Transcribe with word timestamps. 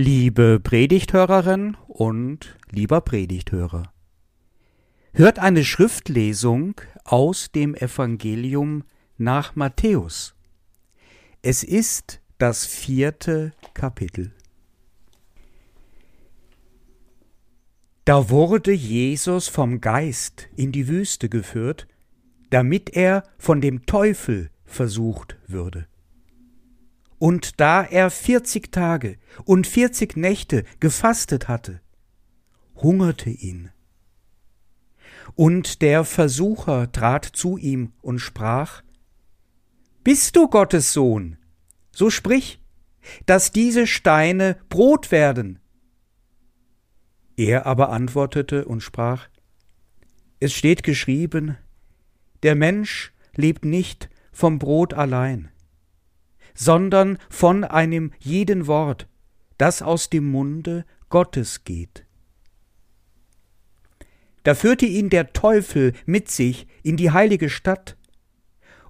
Liebe 0.00 0.60
Predigthörerin 0.62 1.76
und 1.88 2.56
lieber 2.70 3.00
Predigthörer, 3.00 3.92
hört 5.12 5.40
eine 5.40 5.64
Schriftlesung 5.64 6.80
aus 7.02 7.50
dem 7.50 7.74
Evangelium 7.74 8.84
nach 9.16 9.56
Matthäus. 9.56 10.36
Es 11.42 11.64
ist 11.64 12.20
das 12.38 12.64
vierte 12.64 13.50
Kapitel. 13.74 14.30
Da 18.04 18.30
wurde 18.30 18.70
Jesus 18.70 19.48
vom 19.48 19.80
Geist 19.80 20.48
in 20.54 20.70
die 20.70 20.86
Wüste 20.86 21.28
geführt, 21.28 21.88
damit 22.50 22.90
er 22.90 23.24
von 23.36 23.60
dem 23.60 23.84
Teufel 23.84 24.50
versucht 24.64 25.36
würde. 25.48 25.88
Und 27.18 27.60
da 27.60 27.82
er 27.82 28.10
vierzig 28.10 28.70
Tage 28.70 29.18
und 29.44 29.66
vierzig 29.66 30.16
Nächte 30.16 30.64
gefastet 30.80 31.48
hatte, 31.48 31.80
hungerte 32.76 33.30
ihn. 33.30 33.70
Und 35.34 35.82
der 35.82 36.04
Versucher 36.04 36.90
trat 36.92 37.24
zu 37.24 37.58
ihm 37.58 37.92
und 38.00 38.18
sprach, 38.20 38.82
Bist 40.04 40.36
du 40.36 40.48
Gottes 40.48 40.92
Sohn? 40.92 41.36
So 41.90 42.10
sprich, 42.10 42.60
dass 43.26 43.52
diese 43.52 43.86
Steine 43.86 44.56
Brot 44.68 45.10
werden. 45.10 45.58
Er 47.36 47.66
aber 47.66 47.90
antwortete 47.90 48.64
und 48.64 48.80
sprach, 48.80 49.28
Es 50.40 50.52
steht 50.52 50.82
geschrieben, 50.82 51.56
der 52.42 52.54
Mensch 52.54 53.12
lebt 53.34 53.64
nicht 53.64 54.08
vom 54.32 54.58
Brot 54.58 54.94
allein, 54.94 55.50
sondern 56.58 57.18
von 57.30 57.62
einem 57.62 58.10
jeden 58.18 58.66
Wort, 58.66 59.06
das 59.58 59.80
aus 59.80 60.10
dem 60.10 60.28
Munde 60.28 60.84
Gottes 61.08 61.62
geht. 61.62 62.04
Da 64.42 64.56
führte 64.56 64.84
ihn 64.84 65.08
der 65.08 65.32
Teufel 65.32 65.92
mit 66.04 66.28
sich 66.28 66.66
in 66.82 66.96
die 66.96 67.12
heilige 67.12 67.48
Stadt 67.48 67.96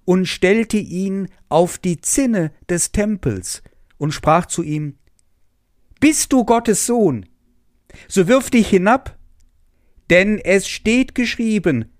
und 0.06 0.24
stellte 0.24 0.78
ihn 0.78 1.28
auf 1.50 1.76
die 1.76 2.00
Zinne 2.00 2.52
des 2.70 2.90
Tempels 2.92 3.62
und 3.98 4.12
sprach 4.12 4.46
zu 4.46 4.62
ihm, 4.62 4.96
Bist 6.00 6.32
du 6.32 6.46
Gottes 6.46 6.86
Sohn? 6.86 7.26
So 8.06 8.28
wirf 8.28 8.48
dich 8.48 8.68
hinab, 8.68 9.18
denn 10.08 10.38
es 10.38 10.68
steht 10.68 11.14
geschrieben, 11.14 11.92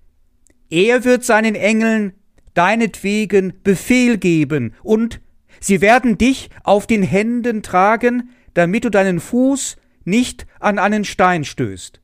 er 0.71 1.03
wird 1.03 1.23
seinen 1.23 1.53
Engeln 1.53 2.13
deinetwegen 2.55 3.53
Befehl 3.63 4.17
geben 4.17 4.73
und 4.81 5.21
Sie 5.59 5.81
werden 5.81 6.17
dich 6.17 6.49
auf 6.63 6.87
den 6.87 7.03
Händen 7.03 7.63
tragen, 7.63 8.29
damit 8.53 8.85
du 8.85 8.89
deinen 8.89 9.19
Fuß 9.19 9.77
nicht 10.05 10.47
an 10.59 10.79
einen 10.79 11.05
Stein 11.05 11.43
stößt. 11.43 12.01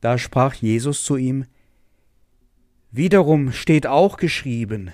Da 0.00 0.18
sprach 0.18 0.54
Jesus 0.54 1.04
zu 1.04 1.16
ihm, 1.16 1.46
Wiederum 2.90 3.52
steht 3.52 3.86
auch 3.86 4.16
geschrieben, 4.18 4.92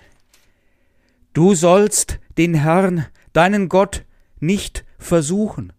Du 1.33 1.55
sollst 1.55 2.20
den 2.37 2.55
Herrn, 2.55 3.06
deinen 3.33 3.69
Gott, 3.69 4.05
nicht 4.41 4.84
versuchen. 4.98 5.72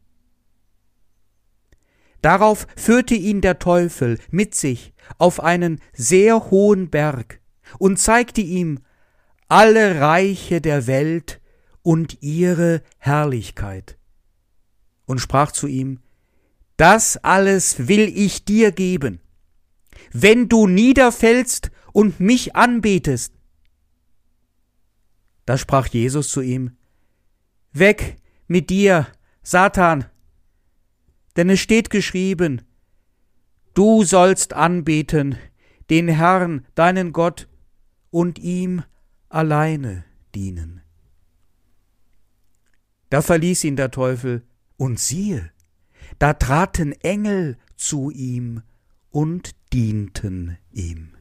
Darauf 2.21 2.67
führte 2.75 3.15
ihn 3.15 3.41
der 3.41 3.59
Teufel 3.59 4.19
mit 4.29 4.53
sich 4.55 4.93
auf 5.17 5.41
einen 5.41 5.79
sehr 5.93 6.51
hohen 6.51 6.89
Berg 6.89 7.39
und 7.77 7.97
zeigte 7.97 8.41
ihm 8.41 8.79
alle 9.49 9.99
Reiche 9.99 10.61
der 10.61 10.87
Welt 10.87 11.41
und 11.81 12.21
ihre 12.21 12.81
Herrlichkeit. 12.97 13.97
Und 15.05 15.19
sprach 15.19 15.51
zu 15.51 15.67
ihm, 15.67 15.99
Das 16.77 17.17
alles 17.17 17.87
will 17.87 18.11
ich 18.15 18.45
dir 18.45 18.71
geben, 18.71 19.19
wenn 20.13 20.47
du 20.47 20.67
niederfällst 20.67 21.71
und 21.91 22.19
mich 22.19 22.55
anbetest. 22.55 23.33
Da 25.45 25.57
sprach 25.57 25.87
Jesus 25.87 26.29
zu 26.29 26.41
ihm, 26.41 26.77
Weg 27.73 28.17
mit 28.47 28.69
dir, 28.69 29.07
Satan, 29.41 30.05
denn 31.35 31.49
es 31.49 31.59
steht 31.59 31.89
geschrieben, 31.89 32.61
Du 33.73 34.03
sollst 34.03 34.53
anbeten 34.53 35.37
den 35.89 36.07
Herrn, 36.07 36.67
deinen 36.75 37.13
Gott, 37.13 37.47
und 38.11 38.39
ihm 38.39 38.83
alleine 39.29 40.03
dienen. 40.35 40.81
Da 43.09 43.21
verließ 43.21 43.63
ihn 43.63 43.75
der 43.75 43.91
Teufel, 43.91 44.43
und 44.77 44.97
siehe, 44.99 45.51
da 46.19 46.33
traten 46.33 46.93
Engel 46.93 47.57
zu 47.75 48.11
ihm 48.11 48.63
und 49.11 49.55
dienten 49.73 50.57
ihm. 50.71 51.11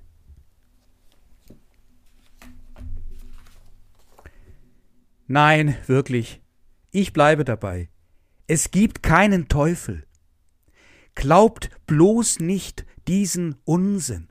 Nein, 5.27 5.77
wirklich, 5.87 6.41
ich 6.91 7.13
bleibe 7.13 7.45
dabei. 7.45 7.91
Es 8.47 8.71
gibt 8.71 9.03
keinen 9.03 9.49
Teufel. 9.49 10.07
Glaubt 11.15 11.71
bloß 11.87 12.39
nicht 12.41 12.87
diesen 13.09 13.57
Unsinn. 13.65 14.29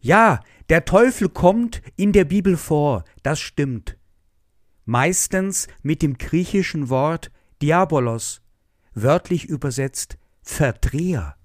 Ja, 0.00 0.40
der 0.68 0.84
Teufel 0.84 1.28
kommt 1.28 1.82
in 1.96 2.12
der 2.12 2.24
Bibel 2.24 2.56
vor, 2.56 3.04
das 3.22 3.40
stimmt. 3.40 3.96
Meistens 4.84 5.68
mit 5.82 6.02
dem 6.02 6.18
griechischen 6.18 6.88
Wort 6.88 7.30
Diabolos, 7.62 8.42
wörtlich 8.94 9.44
übersetzt 9.46 10.18
Verdreher. 10.42 11.36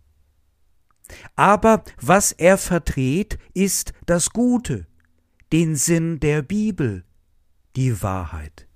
Aber 1.36 1.84
was 2.00 2.32
er 2.32 2.58
verdreht, 2.58 3.38
ist 3.54 3.94
das 4.06 4.30
Gute, 4.30 4.88
den 5.52 5.76
Sinn 5.76 6.20
der 6.20 6.42
Bibel, 6.42 7.04
die 7.76 8.02
Wahrheit. 8.02 8.68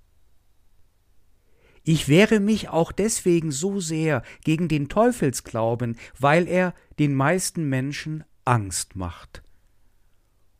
Ich 1.83 2.07
wehre 2.09 2.39
mich 2.39 2.69
auch 2.69 2.91
deswegen 2.91 3.51
so 3.51 3.79
sehr 3.79 4.23
gegen 4.43 4.67
den 4.67 4.89
Teufelsglauben, 4.89 5.97
weil 6.19 6.47
er 6.47 6.73
den 6.97 7.13
meisten 7.13 7.69
Menschen 7.69 8.23
Angst 8.43 8.95
macht. 8.95 9.44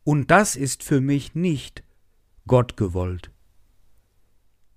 Und 0.05 0.29
das 0.29 0.55
ist 0.55 0.83
für 0.83 1.01
mich 1.01 1.33
nicht 1.33 1.83
Gott 2.45 2.77
gewollt. 2.77 3.31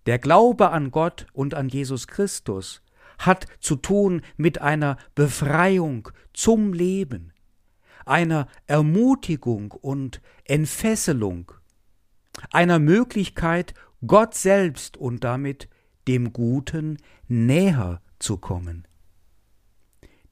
Der 0.06 0.18
Glaube 0.18 0.70
an 0.70 0.90
Gott 0.90 1.26
und 1.34 1.52
an 1.52 1.68
Jesus 1.68 2.08
Christus 2.08 2.82
hat 3.18 3.46
zu 3.60 3.76
tun 3.76 4.22
mit 4.38 4.62
einer 4.62 4.96
Befreiung 5.14 6.08
zum 6.32 6.72
Leben, 6.72 7.34
einer 8.06 8.48
Ermutigung 8.66 9.72
und 9.72 10.22
Entfesselung, 10.44 11.52
einer 12.50 12.78
Möglichkeit, 12.78 13.74
Gott 14.06 14.34
selbst 14.34 14.96
und 14.96 15.24
damit 15.24 15.68
dem 16.06 16.32
Guten 16.32 16.96
näher 17.26 18.00
zu 18.18 18.38
kommen. 18.38 18.88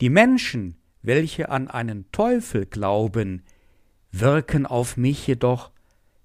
Die 0.00 0.08
Menschen, 0.08 0.78
welche 1.02 1.50
an 1.50 1.68
einen 1.68 2.10
Teufel 2.12 2.64
glauben, 2.64 3.42
wirken 4.20 4.66
auf 4.66 4.96
mich 4.96 5.26
jedoch 5.26 5.70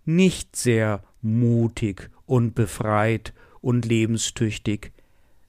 nicht 0.05 0.55
sehr 0.55 1.03
mutig 1.21 2.09
und 2.25 2.55
befreit 2.55 3.33
und 3.61 3.85
lebenstüchtig, 3.85 4.91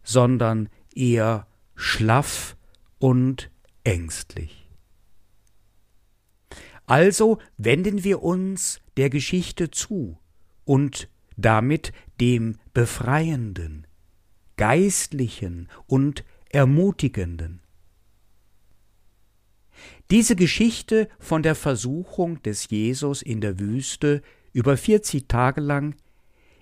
sondern 0.03 0.69
eher 0.95 1.47
schlaff 1.75 2.57
und 2.99 3.51
ängstlich. 3.85 4.69
Also 6.87 7.39
wenden 7.57 8.05
wir 8.05 8.23
uns 8.23 8.81
der 8.97 9.09
Geschichte 9.09 9.71
zu 9.71 10.19
und 10.65 11.09
damit 11.37 11.93
dem 12.21 12.59
Befreienden, 12.75 13.87
Geistlichen 14.57 15.69
und 15.87 16.25
Ermutigenden. 16.51 17.62
Diese 20.13 20.37
Geschichte 20.37 21.09
von 21.19 21.43
der 21.43 21.55
Versuchung 21.55 22.43
des 22.43 22.69
Jesus 22.69 23.23
in 23.23 23.41
der 23.41 23.59
Wüste 23.59 24.21
über 24.53 24.77
40 24.77 25.27
Tage 25.27 25.63
lang 25.63 25.95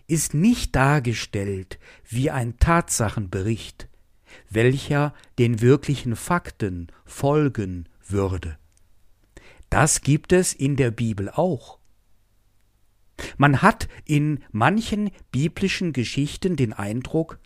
ist 0.06 0.34
nicht 0.34 0.76
dargestellt 0.76 1.80
wie 2.08 2.30
ein 2.30 2.58
Tatsachenbericht, 2.58 3.88
welcher 4.50 5.14
den 5.40 5.60
wirklichen 5.60 6.14
Fakten 6.14 6.92
folgen 7.04 7.88
würde. 8.06 8.56
Das 9.68 10.02
gibt 10.02 10.32
es 10.32 10.52
in 10.52 10.76
der 10.76 10.92
Bibel 10.92 11.28
auch. 11.28 11.80
Man 13.36 13.62
hat 13.62 13.88
in 14.04 14.44
manchen 14.52 15.10
biblischen 15.32 15.92
Geschichten 15.92 16.54
den 16.54 16.72
Eindruck, 16.72 17.40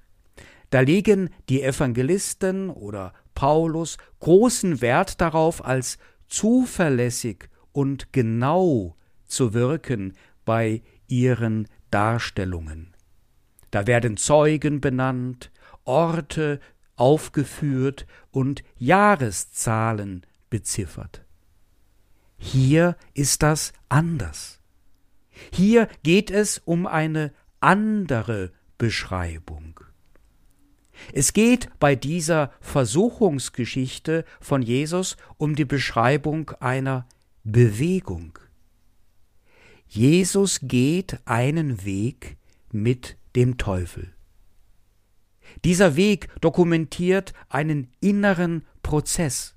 da 0.68 0.80
legen 0.80 1.30
die 1.48 1.62
Evangelisten 1.62 2.68
oder 2.68 3.14
Paulus 3.34 3.98
großen 4.20 4.80
Wert 4.80 5.20
darauf, 5.20 5.64
als 5.64 5.98
zuverlässig 6.28 7.48
und 7.72 8.12
genau 8.12 8.96
zu 9.26 9.54
wirken 9.54 10.14
bei 10.44 10.82
ihren 11.08 11.68
Darstellungen. 11.90 12.94
Da 13.70 13.86
werden 13.86 14.16
Zeugen 14.16 14.80
benannt, 14.80 15.50
Orte 15.84 16.60
aufgeführt 16.96 18.06
und 18.30 18.62
Jahreszahlen 18.78 20.24
beziffert. 20.48 21.24
Hier 22.36 22.96
ist 23.14 23.42
das 23.42 23.72
anders. 23.88 24.60
Hier 25.52 25.88
geht 26.02 26.30
es 26.30 26.58
um 26.64 26.86
eine 26.86 27.32
andere 27.60 28.52
Beschreibung. 28.78 29.80
Es 31.12 31.32
geht 31.32 31.68
bei 31.78 31.96
dieser 31.96 32.52
Versuchungsgeschichte 32.60 34.24
von 34.40 34.62
Jesus 34.62 35.16
um 35.36 35.54
die 35.54 35.64
Beschreibung 35.64 36.50
einer 36.60 37.06
Bewegung. 37.42 38.38
Jesus 39.86 40.60
geht 40.62 41.18
einen 41.24 41.84
Weg 41.84 42.36
mit 42.72 43.16
dem 43.36 43.58
Teufel. 43.58 44.14
Dieser 45.64 45.96
Weg 45.96 46.28
dokumentiert 46.40 47.32
einen 47.48 47.88
inneren 48.00 48.66
Prozess. 48.82 49.54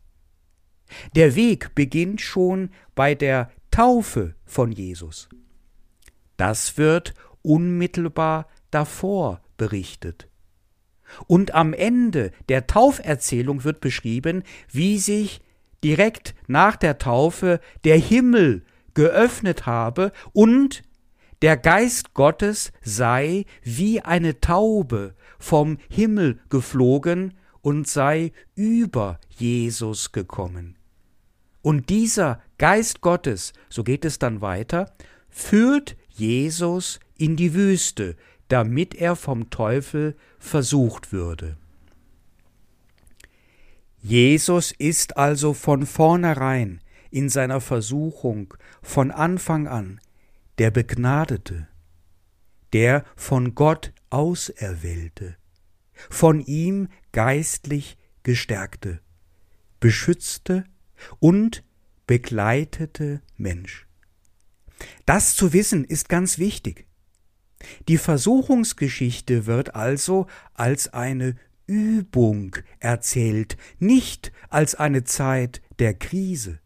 Der 1.16 1.36
Weg 1.36 1.76
beginnt 1.76 2.22
schon 2.22 2.70
bei 2.96 3.16
der 3.16 3.52
Taufe 3.72 4.36
von 4.46 4.72
Jesus. 4.72 5.28
Das 6.38 6.78
wird 6.78 7.14
unmittelbar 7.42 8.48
davor 8.72 9.42
berichtet. 9.58 10.26
Und 11.27 11.54
am 11.54 11.74
Ende 11.74 12.31
der 12.50 12.68
Tauferzählung 12.68 13.63
wird 13.63 13.81
beschrieben, 13.81 14.44
wie 14.71 14.98
sich 15.00 15.42
direkt 15.83 16.36
nach 16.48 16.75
der 16.75 16.98
Taufe 16.98 17.59
der 17.83 17.98
Himmel 17.98 18.63
geöffnet 18.94 19.65
habe 19.65 20.12
und 20.33 20.83
der 21.44 21.56
Geist 21.56 22.13
Gottes 22.15 22.71
sei 22.81 23.45
wie 23.62 24.01
eine 24.01 24.42
Taube 24.42 25.13
vom 25.38 25.77
Himmel 25.88 26.39
geflogen 26.50 27.36
und 27.62 27.88
sei 27.88 28.31
über 28.56 29.19
Jesus 29.30 30.12
gekommen. 30.12 30.77
Und 31.62 31.89
dieser 31.89 32.42
Geist 32.57 33.01
Gottes, 33.01 33.53
so 33.69 33.83
geht 33.83 34.03
es 34.03 34.18
dann 34.19 34.42
weiter, 34.42 34.95
führt 35.30 35.95
Jesus 36.10 37.00
in 37.18 37.36
die 37.36 37.53
Wüste, 37.53 38.15
damit 38.48 38.96
er 38.96 39.16
vom 39.16 39.50
Teufel 39.50 40.16
versucht 40.40 41.12
würde. 41.12 41.58
Jesus 44.02 44.72
ist 44.72 45.18
also 45.18 45.54
von 45.54 45.86
vornherein 45.86 46.82
in 47.12 47.30
seiner 47.30 47.62
Versuchung 47.62 48.54
von 48.82 49.12
Anfang 49.12 49.68
an 49.68 50.00
der 50.58 50.72
Begnadete, 50.72 51.68
der 52.74 53.04
von 53.16 53.56
Gott 53.56 53.94
Auserwählte, 54.10 55.36
von 55.94 56.40
ihm 56.42 56.90
geistlich 57.12 57.98
Gestärkte, 58.24 59.02
beschützte 59.80 60.64
und 61.20 61.64
begleitete 62.08 63.22
Mensch. 63.36 63.88
Das 65.06 65.36
zu 65.36 65.54
wissen 65.54 65.84
ist 65.84 66.08
ganz 66.08 66.38
wichtig. 66.38 66.87
Die 67.88 67.98
Versuchungsgeschichte 67.98 69.45
wird 69.45 69.75
also 69.75 70.27
als 70.54 70.94
eine 70.94 71.36
Übung 71.65 72.56
erzählt, 72.80 73.57
nicht 73.80 74.31
als 74.50 74.75
eine 74.75 75.04
Zeit 75.04 75.62
der 75.80 75.94
Krise. 75.94 76.59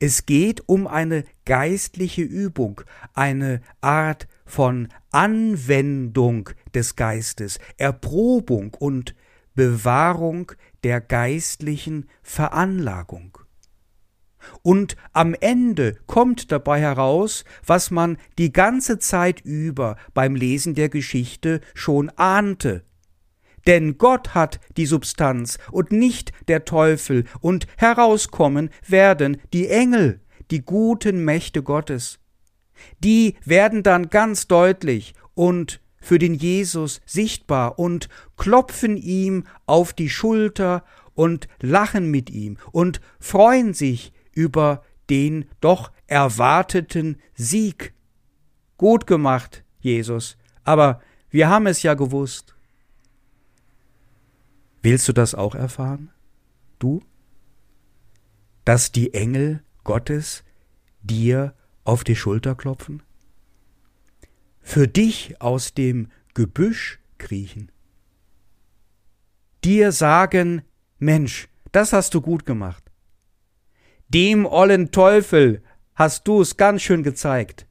Es 0.00 0.26
geht 0.26 0.68
um 0.68 0.86
eine 0.86 1.24
geistliche 1.44 2.22
Übung, 2.22 2.80
eine 3.14 3.60
Art 3.80 4.26
von 4.44 4.88
Anwendung 5.10 6.50
des 6.74 6.96
Geistes, 6.96 7.58
Erprobung 7.76 8.74
und 8.74 9.14
Bewahrung 9.54 10.52
der 10.84 11.00
geistlichen 11.00 12.08
Veranlagung. 12.22 13.38
Und 14.62 14.96
am 15.12 15.34
Ende 15.34 15.96
kommt 16.06 16.52
dabei 16.52 16.80
heraus, 16.80 17.44
was 17.66 17.90
man 17.90 18.18
die 18.38 18.52
ganze 18.52 18.98
Zeit 18.98 19.40
über 19.40 19.96
beim 20.14 20.34
Lesen 20.34 20.74
der 20.74 20.88
Geschichte 20.88 21.60
schon 21.74 22.10
ahnte. 22.10 22.84
Denn 23.66 23.98
Gott 23.98 24.34
hat 24.34 24.60
die 24.76 24.86
Substanz 24.86 25.58
und 25.70 25.92
nicht 25.92 26.32
der 26.48 26.64
Teufel, 26.64 27.24
und 27.40 27.66
herauskommen 27.76 28.70
werden 28.86 29.38
die 29.52 29.68
Engel, 29.68 30.20
die 30.50 30.62
guten 30.62 31.24
Mächte 31.24 31.62
Gottes. 31.62 32.18
Die 33.00 33.34
werden 33.44 33.82
dann 33.82 34.08
ganz 34.08 34.46
deutlich 34.46 35.14
und 35.34 35.80
für 36.00 36.18
den 36.18 36.34
Jesus 36.34 37.00
sichtbar 37.04 37.78
und 37.78 38.08
klopfen 38.36 38.96
ihm 38.96 39.44
auf 39.66 39.92
die 39.92 40.08
Schulter 40.08 40.84
und 41.14 41.48
lachen 41.60 42.10
mit 42.10 42.30
ihm 42.30 42.56
und 42.70 43.00
freuen 43.18 43.74
sich 43.74 44.12
über 44.38 44.84
den 45.10 45.46
doch 45.60 45.90
erwarteten 46.06 47.16
Sieg. 47.34 47.92
Gut 48.76 49.08
gemacht, 49.08 49.64
Jesus, 49.80 50.36
aber 50.62 51.02
wir 51.28 51.48
haben 51.48 51.66
es 51.66 51.82
ja 51.82 51.94
gewusst. 51.94 52.54
Willst 54.80 55.08
du 55.08 55.12
das 55.12 55.34
auch 55.34 55.56
erfahren? 55.56 56.10
Du? 56.78 57.02
Dass 58.64 58.92
die 58.92 59.12
Engel 59.12 59.64
Gottes 59.82 60.44
dir 61.02 61.52
auf 61.82 62.04
die 62.04 62.14
Schulter 62.14 62.54
klopfen? 62.54 63.02
Für 64.60 64.86
dich 64.86 65.42
aus 65.42 65.74
dem 65.74 66.12
Gebüsch 66.34 67.00
kriechen? 67.18 67.72
Dir 69.64 69.90
sagen, 69.90 70.62
Mensch, 71.00 71.48
das 71.72 71.92
hast 71.92 72.14
du 72.14 72.20
gut 72.20 72.46
gemacht. 72.46 72.87
Dem 74.08 74.46
ollen 74.46 74.90
Teufel 74.90 75.62
hast 75.94 76.26
du's 76.26 76.56
ganz 76.56 76.82
schön 76.82 77.02
gezeigt. 77.02 77.66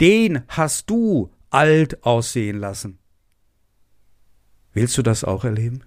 Den 0.00 0.42
hast 0.48 0.88
du 0.88 1.30
alt 1.50 2.04
aussehen 2.04 2.58
lassen. 2.58 2.98
Willst 4.72 4.96
du 4.96 5.02
das 5.02 5.24
auch 5.24 5.44
erleben? 5.44 5.84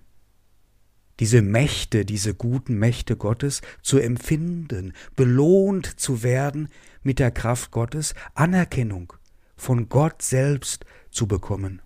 Diese 1.20 1.42
Mächte, 1.42 2.06
diese 2.06 2.36
guten 2.36 2.78
Mächte 2.78 3.16
Gottes 3.16 3.62
zu 3.82 3.98
empfinden, 3.98 4.94
belohnt 5.16 6.00
zu 6.00 6.22
werden 6.22 6.70
mit 7.02 7.20
der 7.20 7.32
Kraft 7.32 7.72
Gottes, 7.72 8.14
Anerkennung 8.36 9.14
von 9.56 9.90
Gott 9.90 10.22
selbst 10.22 10.86
zu 11.10 11.28
bekommen. 11.28 11.82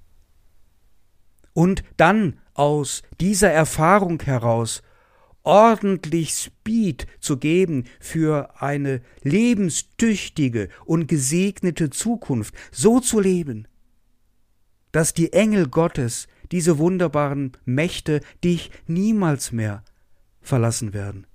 Und 1.53 1.83
dann 1.97 2.39
aus 2.53 3.03
dieser 3.19 3.51
Erfahrung 3.51 4.21
heraus 4.21 4.81
ordentlich 5.47 6.33
Speed 6.33 7.07
zu 7.21 7.37
geben 7.37 7.85
für 8.01 8.61
eine 8.61 9.01
lebenstüchtige 9.23 10.67
und 10.85 11.07
gesegnete 11.07 11.89
Zukunft, 11.89 12.53
so 12.69 12.99
zu 12.99 13.21
leben, 13.21 13.65
dass 14.91 15.13
die 15.13 15.31
Engel 15.31 15.69
Gottes, 15.69 16.27
diese 16.51 16.77
wunderbaren 16.79 17.53
Mächte, 17.63 18.19
dich 18.43 18.71
niemals 18.87 19.53
mehr 19.53 19.85
verlassen 20.41 20.93
werden. 20.93 21.25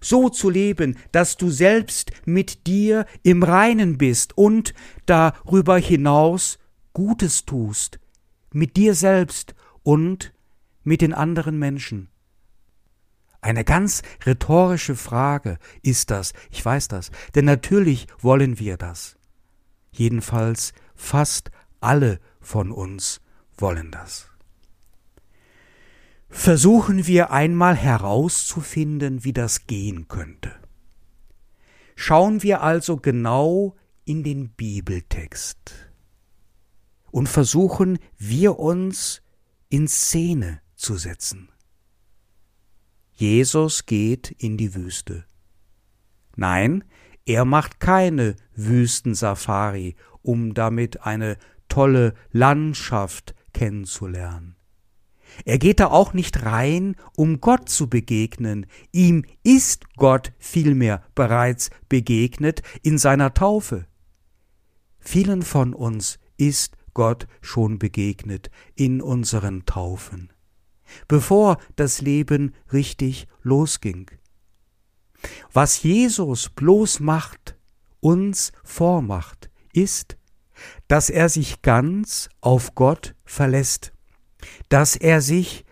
So 0.00 0.28
zu 0.28 0.50
leben, 0.50 0.96
dass 1.12 1.36
du 1.36 1.50
selbst 1.50 2.10
mit 2.24 2.66
dir 2.66 3.06
im 3.22 3.44
Reinen 3.44 3.96
bist 3.96 4.36
und 4.36 4.74
darüber 5.06 5.78
hinaus 5.78 6.58
Gutes 6.94 7.44
tust, 7.44 8.00
mit 8.52 8.76
dir 8.76 8.94
selbst 8.94 9.54
und 9.84 10.32
mit 10.82 11.00
den 11.00 11.14
anderen 11.14 11.58
Menschen. 11.58 12.08
Eine 13.40 13.64
ganz 13.64 14.02
rhetorische 14.26 14.96
Frage 14.96 15.58
ist 15.82 16.10
das, 16.10 16.32
ich 16.50 16.64
weiß 16.64 16.88
das, 16.88 17.10
denn 17.34 17.46
natürlich 17.46 18.06
wollen 18.18 18.58
wir 18.58 18.76
das. 18.76 19.16
Jedenfalls 19.92 20.72
fast 20.94 21.50
alle 21.80 22.20
von 22.40 22.70
uns 22.70 23.20
wollen 23.56 23.90
das. 23.90 24.28
Versuchen 26.28 27.06
wir 27.06 27.32
einmal 27.32 27.74
herauszufinden, 27.74 29.24
wie 29.24 29.32
das 29.32 29.66
gehen 29.66 30.06
könnte. 30.06 30.54
Schauen 31.96 32.42
wir 32.42 32.62
also 32.62 32.96
genau 32.96 33.74
in 34.04 34.22
den 34.22 34.50
Bibeltext 34.50 35.90
und 37.10 37.28
versuchen 37.28 37.98
wir 38.16 38.58
uns 38.58 39.22
in 39.68 39.88
Szene 39.88 40.60
zu 40.76 40.96
setzen. 40.96 41.49
Jesus 43.20 43.84
geht 43.84 44.30
in 44.30 44.56
die 44.56 44.74
Wüste. 44.74 45.26
Nein, 46.36 46.84
er 47.26 47.44
macht 47.44 47.78
keine 47.78 48.34
Wüstensafari, 48.54 49.94
um 50.22 50.54
damit 50.54 51.02
eine 51.02 51.36
tolle 51.68 52.14
Landschaft 52.30 53.34
kennenzulernen. 53.52 54.56
Er 55.44 55.58
geht 55.58 55.80
da 55.80 55.88
auch 55.88 56.14
nicht 56.14 56.46
rein, 56.46 56.96
um 57.14 57.42
Gott 57.42 57.68
zu 57.68 57.90
begegnen. 57.90 58.64
Ihm 58.90 59.26
ist 59.42 59.94
Gott 59.96 60.32
vielmehr 60.38 61.02
bereits 61.14 61.68
begegnet 61.90 62.62
in 62.82 62.96
seiner 62.96 63.34
Taufe. 63.34 63.86
Vielen 64.98 65.42
von 65.42 65.74
uns 65.74 66.18
ist 66.38 66.78
Gott 66.94 67.26
schon 67.42 67.78
begegnet 67.78 68.50
in 68.76 69.02
unseren 69.02 69.66
Taufen, 69.66 70.32
bevor 71.08 71.58
das 71.76 72.00
Leben 72.00 72.54
richtig 72.72 73.26
losging. 73.42 74.10
Was 75.52 75.82
Jesus 75.82 76.48
bloß 76.48 77.00
macht, 77.00 77.56
uns 78.00 78.52
vormacht, 78.64 79.50
ist, 79.72 80.16
dass 80.88 81.10
er 81.10 81.28
sich 81.28 81.62
ganz 81.62 82.28
auf 82.40 82.74
Gott 82.74 83.14
verlässt, 83.24 83.92
dass 84.68 84.96
er 84.96 85.20
sich 85.20 85.64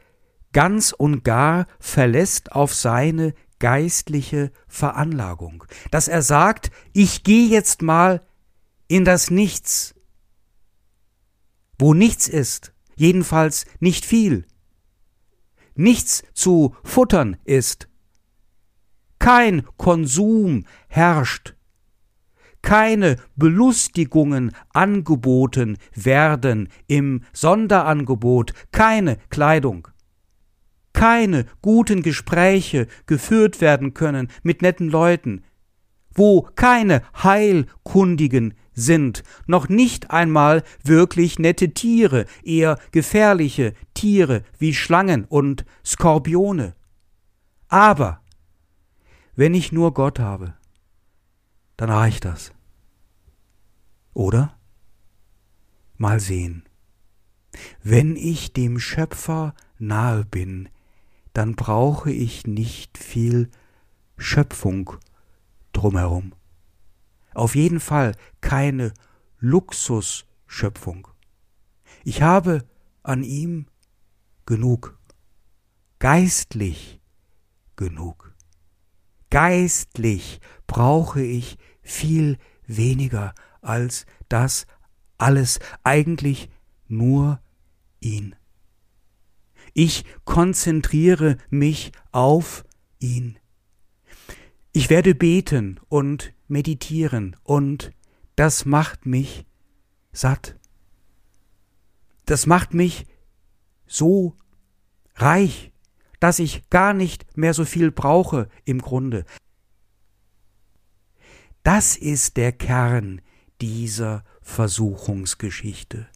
ganz 0.52 0.92
und 0.92 1.24
gar 1.24 1.66
verlässt 1.78 2.52
auf 2.52 2.74
seine 2.74 3.34
geistliche 3.58 4.52
Veranlagung, 4.68 5.64
dass 5.90 6.08
er 6.08 6.22
sagt, 6.22 6.70
ich 6.92 7.24
gehe 7.24 7.48
jetzt 7.48 7.82
mal 7.82 8.22
in 8.86 9.04
das 9.04 9.30
Nichts, 9.30 9.94
wo 11.78 11.94
nichts 11.94 12.28
ist, 12.28 12.72
jedenfalls 12.96 13.66
nicht 13.80 14.04
viel, 14.04 14.46
nichts 15.78 16.24
zu 16.34 16.74
futtern 16.82 17.36
ist, 17.44 17.88
kein 19.18 19.62
Konsum 19.76 20.64
herrscht, 20.88 21.54
keine 22.62 23.16
Belustigungen 23.36 24.52
angeboten 24.70 25.78
werden 25.94 26.68
im 26.86 27.22
Sonderangebot, 27.32 28.52
keine 28.72 29.16
Kleidung, 29.30 29.88
keine 30.92 31.46
guten 31.62 32.02
Gespräche 32.02 32.88
geführt 33.06 33.60
werden 33.60 33.94
können 33.94 34.28
mit 34.42 34.62
netten 34.62 34.88
Leuten, 34.88 35.44
wo 36.18 36.42
keine 36.42 37.02
Heilkundigen 37.22 38.54
sind, 38.74 39.22
noch 39.46 39.68
nicht 39.68 40.10
einmal 40.10 40.62
wirklich 40.82 41.38
nette 41.38 41.74
Tiere, 41.74 42.26
eher 42.42 42.78
gefährliche 42.92 43.74
Tiere 43.94 44.42
wie 44.58 44.74
Schlangen 44.74 45.24
und 45.24 45.64
Skorpione. 45.84 46.74
Aber 47.68 48.20
wenn 49.36 49.54
ich 49.54 49.72
nur 49.72 49.94
Gott 49.94 50.18
habe, 50.18 50.54
dann 51.76 51.90
reicht 51.90 52.24
das. 52.24 52.52
Oder? 54.14 54.58
Mal 55.96 56.18
sehen. 56.18 56.64
Wenn 57.82 58.16
ich 58.16 58.52
dem 58.52 58.78
Schöpfer 58.78 59.54
nahe 59.78 60.24
bin, 60.24 60.68
dann 61.32 61.54
brauche 61.54 62.10
ich 62.10 62.46
nicht 62.46 62.98
viel 62.98 63.48
Schöpfung 64.16 64.92
drumherum. 65.78 66.34
Auf 67.34 67.54
jeden 67.54 67.80
Fall 67.80 68.16
keine 68.40 68.92
Luxusschöpfung. 69.38 71.08
Ich 72.04 72.22
habe 72.22 72.64
an 73.02 73.22
ihm 73.22 73.66
genug, 74.44 74.98
geistlich 76.00 77.00
genug. 77.76 78.34
Geistlich 79.30 80.40
brauche 80.66 81.22
ich 81.22 81.58
viel 81.82 82.38
weniger 82.66 83.34
als 83.60 84.06
das 84.28 84.66
alles, 85.16 85.60
eigentlich 85.84 86.50
nur 86.88 87.40
ihn. 88.00 88.34
Ich 89.74 90.04
konzentriere 90.24 91.36
mich 91.50 91.92
auf 92.10 92.64
ihn. 92.98 93.37
Ich 94.78 94.90
werde 94.90 95.16
beten 95.16 95.80
und 95.88 96.32
meditieren 96.46 97.34
und 97.42 97.90
das 98.36 98.64
macht 98.64 99.06
mich 99.06 99.44
satt. 100.12 100.56
Das 102.26 102.46
macht 102.46 102.74
mich 102.74 103.04
so 103.88 104.36
reich, 105.16 105.72
dass 106.20 106.38
ich 106.38 106.70
gar 106.70 106.94
nicht 106.94 107.36
mehr 107.36 107.54
so 107.54 107.64
viel 107.64 107.90
brauche 107.90 108.48
im 108.64 108.80
Grunde. 108.80 109.24
Das 111.64 111.96
ist 111.96 112.36
der 112.36 112.52
Kern 112.52 113.20
dieser 113.60 114.22
Versuchungsgeschichte. 114.42 116.06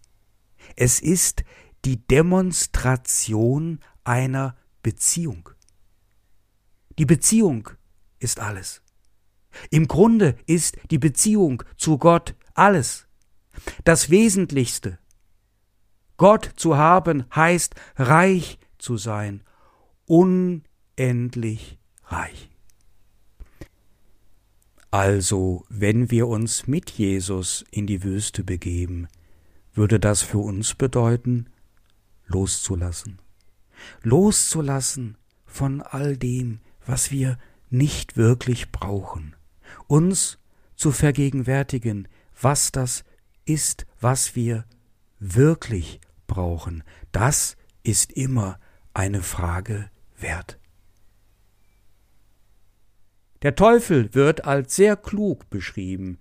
Es 0.77 1.01
ist 1.01 1.43
die 1.85 1.97
Demonstration 2.07 3.81
einer 4.05 4.57
Beziehung. 4.85 5.49
Die 7.01 7.07
Beziehung 7.07 7.69
ist 8.23 8.41
alles. 8.41 8.83
Im 9.71 9.89
Grunde 9.89 10.37
ist 10.47 10.79
die 10.91 10.99
Beziehung 10.99 11.63
zu 11.77 11.99
Gott 11.99 12.35
alles. 12.55 13.07
Das 13.85 14.11
Wesentlichste. 14.11 14.99
Gott 16.17 16.51
zu 16.57 16.77
haben 16.77 17.25
heißt 17.35 17.75
reich 17.97 18.59
zu 18.79 18.97
sein, 18.97 19.43
unendlich 20.07 21.79
reich. 22.05 22.51
Also, 24.91 25.65
wenn 25.71 26.11
wir 26.11 26.29
uns 26.29 26.67
mit 26.67 26.91
Jesus 26.91 27.65
in 27.71 27.87
die 27.87 28.03
Wüste 28.03 28.45
begeben, 28.45 29.09
würde 29.73 29.99
das 29.99 30.21
für 30.21 30.39
uns 30.39 30.75
bedeuten, 30.75 31.47
loszulassen. 32.27 33.19
Loszulassen 34.03 35.17
von 35.47 35.81
all 35.81 36.17
dem, 36.17 36.61
was 36.85 37.11
wir 37.11 37.39
nicht 37.73 38.17
wirklich 38.17 38.71
brauchen. 38.71 39.35
Uns 39.87 40.39
zu 40.77 40.91
vergegenwärtigen, 40.91 42.09
was 42.41 42.73
das 42.73 43.05
ist, 43.45 43.87
was 44.01 44.37
wir 44.37 44.65
wirklich 45.19 46.01
brauchen. 46.27 46.83
Das 47.13 47.57
ist 47.83 48.13
immer 48.13 48.59
eine 48.95 49.23
Frage 49.23 49.91
wert. 50.17 50.59
Der 53.43 53.57
Teufel 53.57 54.15
wird 54.15 54.45
als 54.45 54.77
sehr 54.77 54.97
klug 54.97 55.51
beschrieben. 55.51 56.19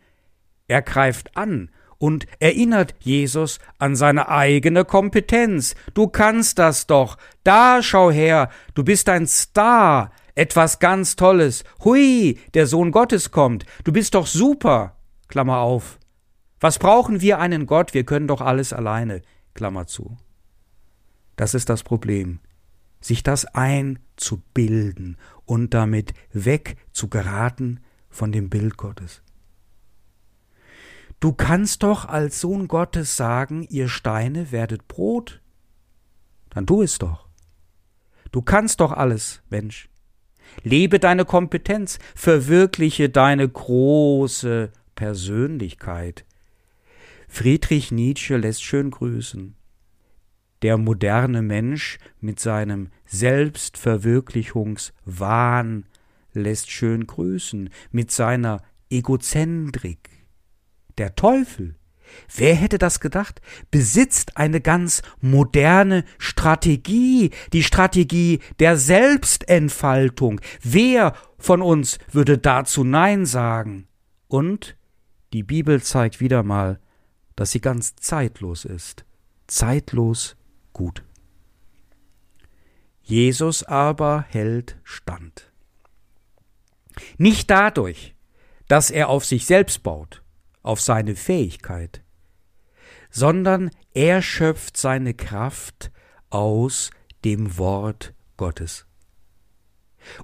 Er 0.67 0.81
greift 0.81 1.37
an 1.37 1.69
und 1.97 2.25
erinnert 2.39 2.95
Jesus 2.99 3.59
an 3.77 3.95
seine 3.95 4.27
eigene 4.29 4.85
Kompetenz. 4.85 5.75
Du 5.93 6.07
kannst 6.07 6.57
das 6.57 6.87
doch. 6.87 7.17
Da 7.43 7.83
schau 7.83 8.09
her, 8.09 8.49
du 8.73 8.83
bist 8.83 9.07
ein 9.07 9.27
Star, 9.27 10.11
etwas 10.35 10.79
ganz 10.79 11.15
Tolles. 11.15 11.63
Hui, 11.83 12.39
der 12.53 12.67
Sohn 12.67 12.91
Gottes 12.91 13.31
kommt. 13.31 13.65
Du 13.83 13.91
bist 13.91 14.15
doch 14.15 14.27
super. 14.27 14.97
Klammer 15.27 15.59
auf. 15.59 15.99
Was 16.59 16.79
brauchen 16.79 17.21
wir 17.21 17.39
einen 17.39 17.65
Gott? 17.65 17.93
Wir 17.93 18.03
können 18.03 18.27
doch 18.27 18.41
alles 18.41 18.73
alleine. 18.73 19.21
Klammer 19.53 19.87
zu. 19.87 20.17
Das 21.35 21.53
ist 21.53 21.69
das 21.69 21.83
Problem 21.83 22.39
sich 23.01 23.23
das 23.23 23.45
einzubilden 23.45 25.17
und 25.45 25.73
damit 25.73 26.13
wegzugeraten 26.31 27.81
von 28.09 28.31
dem 28.31 28.49
Bild 28.49 28.77
Gottes. 28.77 29.23
Du 31.19 31.33
kannst 31.33 31.83
doch 31.83 32.05
als 32.05 32.39
Sohn 32.39 32.67
Gottes 32.67 33.17
sagen, 33.17 33.63
ihr 33.69 33.89
Steine 33.89 34.51
werdet 34.51 34.87
Brot. 34.87 35.41
Dann 36.49 36.65
tu 36.65 36.81
es 36.81 36.97
doch. 36.97 37.27
Du 38.31 38.41
kannst 38.41 38.79
doch 38.79 38.91
alles, 38.91 39.41
Mensch. 39.49 39.89
Lebe 40.63 40.99
deine 40.99 41.25
Kompetenz, 41.25 41.99
verwirkliche 42.15 43.09
deine 43.09 43.47
große 43.47 44.71
Persönlichkeit. 44.95 46.25
Friedrich 47.27 47.91
Nietzsche 47.91 48.37
lässt 48.37 48.63
schön 48.63 48.91
grüßen 48.91 49.55
der 50.61 50.77
moderne 50.77 51.41
Mensch 51.41 51.97
mit 52.19 52.39
seinem 52.39 52.89
Selbstverwirklichungswahn 53.05 55.85
lässt 56.33 56.69
schön 56.69 57.07
grüßen, 57.07 57.71
mit 57.91 58.11
seiner 58.11 58.61
Egozentrik. 58.89 60.09
Der 60.97 61.15
Teufel, 61.15 61.75
wer 62.35 62.55
hätte 62.55 62.77
das 62.77 62.99
gedacht, 62.99 63.41
besitzt 63.69 64.37
eine 64.37 64.61
ganz 64.61 65.01
moderne 65.19 66.03
Strategie, 66.17 67.31
die 67.53 67.63
Strategie 67.63 68.39
der 68.59 68.77
Selbstentfaltung. 68.77 70.41
Wer 70.61 71.13
von 71.37 71.61
uns 71.61 71.99
würde 72.11 72.37
dazu 72.37 72.83
Nein 72.83 73.25
sagen? 73.25 73.87
Und 74.27 74.77
die 75.33 75.43
Bibel 75.43 75.81
zeigt 75.81 76.19
wieder 76.19 76.43
mal, 76.43 76.79
dass 77.35 77.51
sie 77.51 77.61
ganz 77.61 77.95
zeitlos 77.95 78.65
ist. 78.65 79.05
Zeitlos 79.47 80.35
gut. 80.73 81.03
Jesus 83.01 83.63
aber 83.63 84.25
hält 84.29 84.77
stand. 84.83 85.51
Nicht 87.17 87.49
dadurch, 87.49 88.15
dass 88.67 88.91
er 88.91 89.09
auf 89.09 89.25
sich 89.25 89.45
selbst 89.45 89.83
baut, 89.83 90.20
auf 90.63 90.81
seine 90.81 91.15
Fähigkeit, 91.15 92.03
sondern 93.09 93.71
er 93.93 94.21
schöpft 94.21 94.77
seine 94.77 95.13
Kraft 95.13 95.91
aus 96.29 96.91
dem 97.23 97.57
Wort 97.57 98.13
Gottes. 98.37 98.85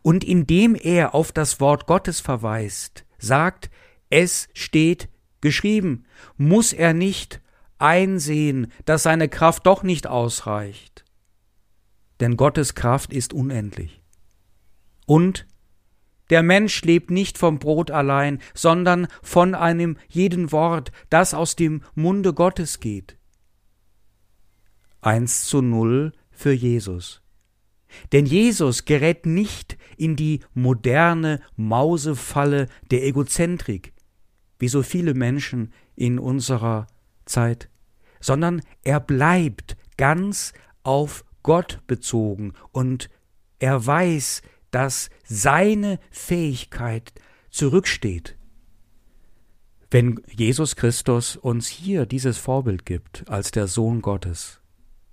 Und 0.01 0.24
indem 0.24 0.75
er 0.75 1.13
auf 1.13 1.32
das 1.32 1.60
Wort 1.60 1.86
Gottes 1.86 2.20
verweist, 2.20 3.06
sagt, 3.20 3.70
es 4.10 4.48
steht 4.53 5.10
geschrieben, 5.41 6.06
muss 6.38 6.74
er 6.74 6.94
nicht 6.94 7.41
einsehen, 7.77 8.72
dass 8.86 9.03
seine 9.03 9.29
Kraft 9.29 9.65
doch 9.65 9.84
nicht 9.84 10.08
ausreicht. 10.08 11.06
Denn 12.20 12.38
Gottes 12.38 12.74
Kraft 12.74 13.13
ist 13.13 13.34
unendlich. 13.34 14.01
Und 15.06 15.46
der 16.29 16.43
Mensch 16.43 16.81
lebt 16.84 17.10
nicht 17.12 17.38
vom 17.38 17.60
Brot 17.60 17.91
allein, 17.91 18.39
sondern 18.53 19.07
von 19.22 19.55
einem 19.55 19.98
jeden 20.07 20.51
Wort, 20.51 20.91
das 21.10 21.34
aus 21.34 21.55
dem 21.55 21.81
Munde 21.96 22.34
Gottes 22.34 22.79
geht. 22.79 23.17
Eins 25.01 25.46
zu 25.46 25.62
null 25.62 26.12
für 26.31 26.51
Jesus. 26.51 27.22
Denn 28.12 28.25
Jesus 28.25 28.86
gerät 28.86 29.25
nicht 29.25 29.77
in 29.96 30.15
die 30.15 30.41
moderne 30.53 31.41
Mausefalle 31.55 32.67
der 32.91 33.05
Egozentrik, 33.05 33.93
wie 34.60 34.67
so 34.67 34.84
viele 34.84 35.13
Menschen 35.13 35.74
in 35.96 36.19
unserer 36.19 36.88
Zeit, 37.25 37.69
sondern 38.19 38.62
er 38.84 39.00
bleibt 39.00 39.77
ganz 39.96 40.53
auf 40.84 41.24
Gott 41.43 41.79
bezogen 41.88 42.53
und 42.72 43.10
er 43.60 43.86
weiß, 43.86 44.41
dass 44.77 45.10
seine 45.24 45.98
Fähigkeit 46.12 47.12
zurücksteht. 47.50 48.38
Wenn 49.89 50.22
Jesus 50.29 50.75
Christus 50.75 51.36
uns 51.36 51.65
hier 51.65 52.05
dieses 52.05 52.38
Vorbild 52.38 52.86
gibt 52.86 53.27
als 53.27 53.50
der 53.50 53.65
Sohn 53.65 54.03
Gottes, 54.03 54.62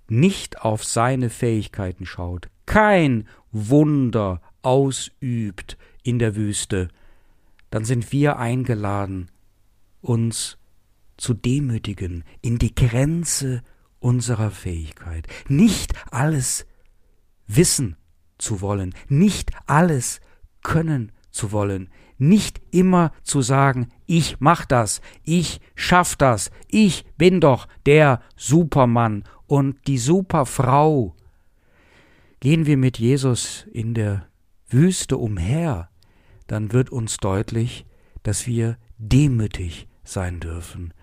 nicht 0.07 0.61
auf 0.61 0.83
seine 0.83 1.31
Fähigkeiten 1.31 2.05
schaut, 2.05 2.51
kein 2.67 3.27
Wunder 3.51 4.39
ausübt 4.61 5.79
in 6.03 6.19
der 6.19 6.35
Wüste, 6.35 6.89
dann 7.71 7.85
sind 7.85 8.11
wir 8.11 8.37
eingeladen, 8.37 9.31
uns 9.99 10.59
zu 11.17 11.33
demütigen 11.33 12.23
in 12.43 12.59
die 12.59 12.75
Grenze 12.75 13.63
unserer 13.97 14.51
Fähigkeit, 14.51 15.25
nicht 15.47 15.91
alles 16.11 16.67
wissen 17.47 17.97
zu 18.37 18.61
wollen, 18.61 18.93
nicht 19.07 19.51
alles 19.65 20.21
können 20.63 21.11
zu 21.31 21.51
wollen, 21.51 21.89
nicht 22.17 22.61
immer 22.71 23.11
zu 23.23 23.41
sagen, 23.41 23.89
ich 24.05 24.37
mach 24.39 24.65
das, 24.65 25.01
ich 25.23 25.59
schaff 25.75 26.15
das, 26.15 26.51
ich 26.67 27.05
bin 27.17 27.41
doch 27.41 27.67
der 27.85 28.21
Supermann 28.35 29.23
und 29.47 29.87
die 29.87 29.97
Superfrau. 29.97 31.15
Gehen 32.39 32.65
wir 32.65 32.77
mit 32.77 32.97
Jesus 32.97 33.65
in 33.71 33.93
der 33.93 34.27
Wüste 34.67 35.17
umher, 35.17 35.89
dann 36.47 36.73
wird 36.73 36.89
uns 36.89 37.17
deutlich, 37.17 37.85
dass 38.23 38.47
wir 38.47 38.77
demütig 38.97 39.87
sein 40.03 40.39
dürfen 40.39 40.93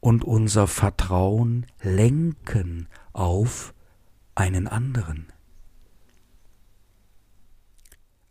und 0.00 0.24
unser 0.24 0.66
Vertrauen 0.66 1.66
lenken 1.82 2.88
auf 3.12 3.74
einen 4.34 4.66
anderen. 4.66 5.26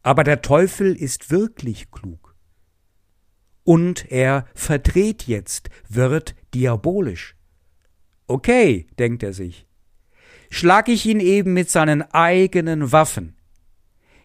Aber 0.02 0.24
der 0.24 0.42
Teufel 0.42 0.96
ist 0.96 1.32
wirklich 1.32 1.92
klug. 1.92 2.36
Und 3.64 4.12
er 4.12 4.46
verdreht 4.56 5.28
jetzt, 5.28 5.70
wird 5.88 6.36
diabolisch. 6.54 7.36
Okay, 8.28 8.88
denkt 8.98 9.24
er 9.24 9.34
sich, 9.34 9.68
schlag 10.50 10.88
ich 10.88 11.06
ihn 11.06 11.20
eben 11.20 11.54
mit 11.54 11.70
seinen 11.70 12.02
eigenen 12.02 12.92
Waffen. 12.92 13.36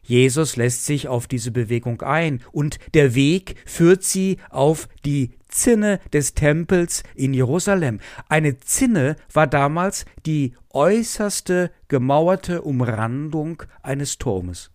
Jesus 0.03 0.57
lässt 0.57 0.85
sich 0.85 1.09
auf 1.09 1.27
diese 1.27 1.51
Bewegung 1.51 2.03
ein, 2.03 2.43
und 2.53 2.79
der 2.93 3.15
Weg 3.15 3.57
führt 3.65 4.03
sie 4.03 4.39
auf 4.51 4.89
die 5.05 5.33
Zinne 5.49 6.01
des 6.13 6.35
Tempels 6.35 7.03
in 7.15 7.33
Jerusalem. 7.33 8.01
Eine 8.29 8.59
Zinne 8.59 9.17
war 9.33 9.47
damals 9.47 10.05
die 10.27 10.55
äußerste 10.71 11.71
gemauerte 11.89 12.63
Umrandung 12.63 13.63
eines 13.83 14.19
Turmes. 14.19 14.74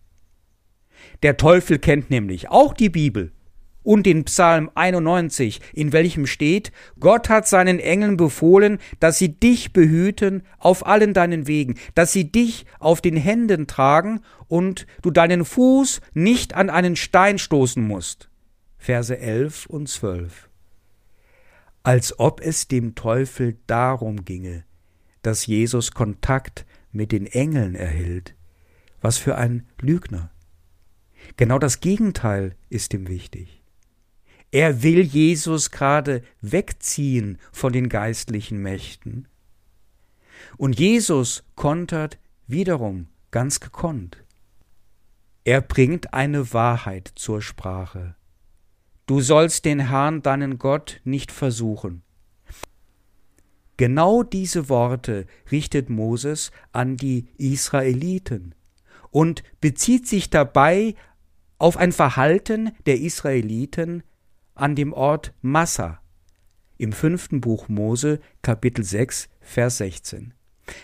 Der 1.23 1.37
Teufel 1.37 1.79
kennt 1.79 2.09
nämlich 2.09 2.49
auch 2.49 2.73
die 2.73 2.89
Bibel 2.89 3.31
und 3.83 4.05
den 4.05 4.25
Psalm 4.25 4.69
91, 4.75 5.61
in 5.73 5.91
welchem 5.93 6.27
steht, 6.27 6.71
Gott 6.99 7.29
hat 7.29 7.47
seinen 7.47 7.79
Engeln 7.79 8.17
befohlen, 8.17 8.79
dass 8.99 9.17
sie 9.17 9.39
dich 9.39 9.73
behüten 9.73 10.43
auf 10.59 10.85
allen 10.85 11.13
deinen 11.13 11.47
Wegen, 11.47 11.75
dass 11.95 12.11
sie 12.11 12.31
dich 12.31 12.65
auf 12.79 13.01
den 13.01 13.15
Händen 13.15 13.67
tragen 13.67 14.21
und 14.47 14.85
du 15.01 15.11
deinen 15.11 15.45
Fuß 15.45 16.01
nicht 16.13 16.53
an 16.53 16.69
einen 16.69 16.95
Stein 16.95 17.39
stoßen 17.39 17.85
musst. 17.85 18.29
Verse 18.77 19.17
11 19.17 19.65
und 19.65 19.89
12. 19.89 20.49
Als 21.83 22.19
ob 22.19 22.41
es 22.41 22.67
dem 22.67 22.95
Teufel 22.95 23.57
darum 23.65 24.25
ginge, 24.25 24.65
dass 25.21 25.47
Jesus 25.47 25.91
Kontakt 25.91 26.65
mit 26.91 27.11
den 27.11 27.25
Engeln 27.25 27.75
erhielt. 27.75 28.35
Was 29.01 29.17
für 29.17 29.35
ein 29.35 29.65
Lügner. 29.81 30.29
Genau 31.37 31.59
das 31.59 31.79
Gegenteil 31.79 32.55
ist 32.69 32.93
ihm 32.93 33.07
wichtig. 33.07 33.63
Er 34.51 34.81
will 34.81 35.01
Jesus 35.01 35.69
gerade 35.71 36.23
wegziehen 36.41 37.37
von 37.51 37.71
den 37.71 37.87
geistlichen 37.87 38.61
Mächten. 38.61 39.27
Und 40.57 40.79
Jesus 40.79 41.43
kontert 41.55 42.17
wiederum 42.47 43.07
ganz 43.31 43.59
gekonnt. 43.59 44.23
Er 45.43 45.61
bringt 45.61 46.13
eine 46.13 46.53
Wahrheit 46.53 47.11
zur 47.15 47.41
Sprache. 47.41 48.15
Du 49.05 49.21
sollst 49.21 49.65
den 49.65 49.79
Herrn, 49.79 50.21
deinen 50.21 50.57
Gott, 50.57 51.01
nicht 51.03 51.31
versuchen. 51.31 52.03
Genau 53.77 54.23
diese 54.23 54.67
Worte 54.67 55.25
richtet 55.51 55.89
Moses 55.89 56.51
an 56.73 56.97
die 56.97 57.27
Israeliten 57.37 58.53
und 59.09 59.41
bezieht 59.61 60.07
sich 60.07 60.29
dabei 60.29 60.95
auf 61.59 61.77
ein 61.77 61.91
Verhalten 61.91 62.71
der 62.85 62.99
Israeliten, 62.99 64.03
an 64.55 64.75
dem 64.75 64.91
Ort 64.91 65.33
Massa 65.41 66.01
im 66.79 66.93
fünften 66.93 67.41
Buch 67.41 67.69
Mose, 67.69 68.19
Kapitel 68.41 68.83
6, 68.83 69.29
Vers 69.41 69.77
16. 69.77 70.33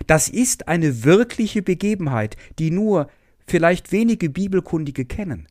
Das 0.07 0.27
ist 0.27 0.67
eine 0.67 1.03
wirkliche 1.03 1.61
Begebenheit, 1.61 2.37
die 2.59 2.69
nur 2.69 3.09
vielleicht 3.47 3.91
wenige 3.91 4.29
Bibelkundige 4.29 5.05
kennen. 5.05 5.47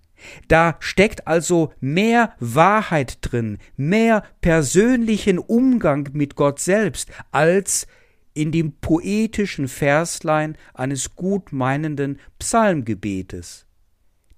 Da 0.49 0.77
steckt 0.81 1.27
also 1.27 1.73
mehr 1.81 2.35
Wahrheit 2.41 3.19
drin, 3.21 3.59
mehr 3.77 4.23
persönlichen 4.41 5.39
Umgang 5.39 6.09
mit 6.13 6.35
Gott 6.35 6.61
selbst, 6.61 7.11
als 7.31 7.87
in 8.33 8.53
dem 8.53 8.73
poetischen 8.81 9.69
Verslein 9.69 10.57
eines 10.73 11.15
gutmeinenden 11.15 12.19
Psalmgebetes. 12.39 13.67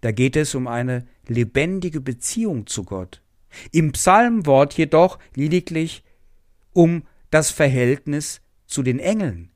Da 0.06 0.12
geht 0.12 0.36
es 0.36 0.54
um 0.54 0.68
eine 0.68 1.04
lebendige 1.26 2.00
Beziehung 2.00 2.68
zu 2.68 2.84
Gott. 2.84 3.22
Im 3.72 3.90
Psalmwort 3.90 4.74
jedoch 4.74 5.18
lediglich 5.34 6.04
um 6.72 7.02
das 7.30 7.50
Verhältnis 7.50 8.40
zu 8.66 8.84
den 8.84 9.00
Engeln. 9.00 9.50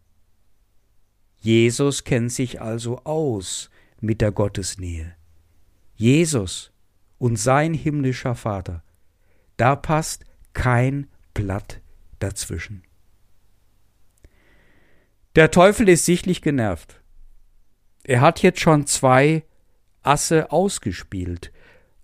Jesus 1.38 2.02
kennt 2.02 2.32
sich 2.32 2.60
also 2.60 2.98
aus 3.04 3.70
mit 4.00 4.20
der 4.20 4.32
Gottesnähe. 4.32 5.14
Jesus 5.94 6.72
und 7.18 7.36
sein 7.36 7.72
himmlischer 7.72 8.34
Vater, 8.34 8.82
da 9.56 9.76
passt 9.76 10.24
kein 10.52 11.06
Blatt 11.32 11.80
dazwischen. 12.18 12.82
Der 15.36 15.52
Teufel 15.52 15.88
ist 15.88 16.06
sichtlich 16.06 16.42
genervt. 16.42 17.00
Er 18.02 18.20
hat 18.20 18.42
jetzt 18.42 18.58
schon 18.58 18.88
zwei 18.88 19.44
Asse 20.02 20.50
ausgespielt. 20.52 21.52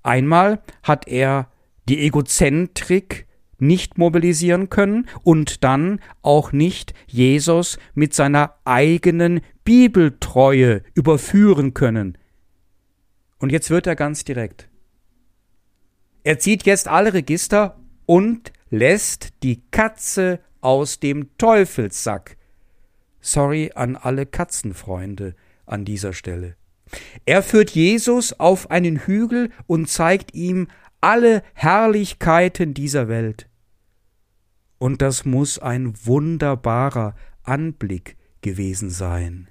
Einmal 0.02 0.62
hat 0.82 1.08
er 1.08 1.50
die 1.88 2.00
Egozentrik 2.04 3.26
nicht 3.58 3.98
mobilisieren 3.98 4.68
können 4.68 5.08
und 5.22 5.64
dann 5.64 6.00
auch 6.22 6.52
nicht 6.52 6.94
Jesus 7.06 7.78
mit 7.94 8.14
seiner 8.14 8.54
eigenen 8.64 9.40
Bibeltreue 9.64 10.82
überführen 10.94 11.74
können. 11.74 12.18
Und 13.38 13.52
jetzt 13.52 13.70
wird 13.70 13.86
er 13.86 13.96
ganz 13.96 14.24
direkt. 14.24 14.68
Er 16.22 16.38
zieht 16.38 16.64
jetzt 16.64 16.88
alle 16.88 17.14
Register 17.14 17.78
und 18.04 18.52
lässt 18.70 19.42
die 19.42 19.62
Katze 19.70 20.40
aus 20.60 21.00
dem 21.00 21.36
Teufelssack. 21.38 22.36
Sorry 23.20 23.72
an 23.74 23.96
alle 23.96 24.26
Katzenfreunde 24.26 25.34
an 25.66 25.84
dieser 25.84 26.12
Stelle. 26.12 26.56
Er 27.24 27.42
führt 27.42 27.70
Jesus 27.70 28.32
auf 28.38 28.70
einen 28.70 28.96
Hügel 28.96 29.50
und 29.66 29.88
zeigt 29.88 30.34
ihm 30.34 30.68
alle 31.00 31.42
Herrlichkeiten 31.54 32.74
dieser 32.74 33.08
Welt. 33.08 33.48
Und 34.78 35.02
das 35.02 35.24
muss 35.24 35.58
ein 35.58 35.94
wunderbarer 36.04 37.14
Anblick 37.42 38.16
gewesen 38.40 38.90
sein. 38.90 39.48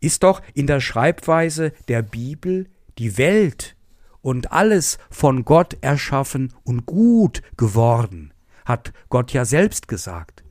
Ist 0.00 0.22
doch 0.22 0.42
in 0.54 0.66
der 0.66 0.80
Schreibweise 0.80 1.72
der 1.88 2.02
Bibel 2.02 2.68
die 2.98 3.18
Welt 3.18 3.76
und 4.20 4.52
alles 4.52 4.98
von 5.10 5.44
Gott 5.44 5.76
erschaffen 5.80 6.52
und 6.64 6.86
gut 6.86 7.42
geworden, 7.56 8.32
hat 8.64 8.92
Gott 9.08 9.32
ja 9.32 9.44
selbst 9.44 9.88
gesagt. 9.88 10.44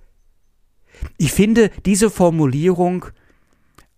Ich 1.18 1.32
finde 1.32 1.70
diese 1.86 2.10
Formulierung 2.10 3.06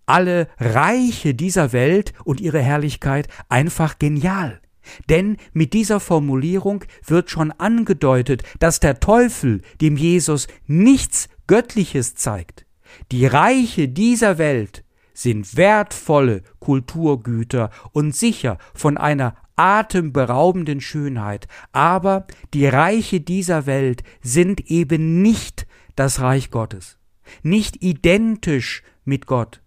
alle 0.09 0.47
Reiche 0.57 1.35
dieser 1.35 1.71
Welt 1.71 2.13
und 2.23 2.41
ihre 2.41 2.59
Herrlichkeit 2.59 3.27
einfach 3.47 3.99
genial. 3.99 4.59
Denn 5.07 5.37
mit 5.53 5.73
dieser 5.73 5.99
Formulierung 5.99 6.83
wird 7.05 7.29
schon 7.29 7.51
angedeutet, 7.51 8.41
dass 8.57 8.79
der 8.79 8.99
Teufel 8.99 9.61
dem 9.81 9.97
Jesus 9.97 10.47
nichts 10.65 11.29
Göttliches 11.45 12.15
zeigt. 12.15 12.65
Die 13.11 13.27
Reiche 13.27 13.87
dieser 13.87 14.39
Welt 14.39 14.83
sind 15.13 15.55
wertvolle 15.55 16.41
Kulturgüter 16.59 17.69
und 17.91 18.15
sicher 18.15 18.57
von 18.73 18.97
einer 18.97 19.35
atemberaubenden 19.57 20.81
Schönheit, 20.81 21.47
aber 21.71 22.25
die 22.53 22.65
Reiche 22.65 23.19
dieser 23.21 23.65
Welt 23.65 24.03
sind 24.21 24.71
eben 24.71 25.21
nicht 25.21 25.67
das 25.95 26.21
Reich 26.21 26.49
Gottes, 26.49 26.97
nicht 27.43 27.83
identisch 27.83 28.81
mit 29.03 29.25
Gott. 29.27 29.61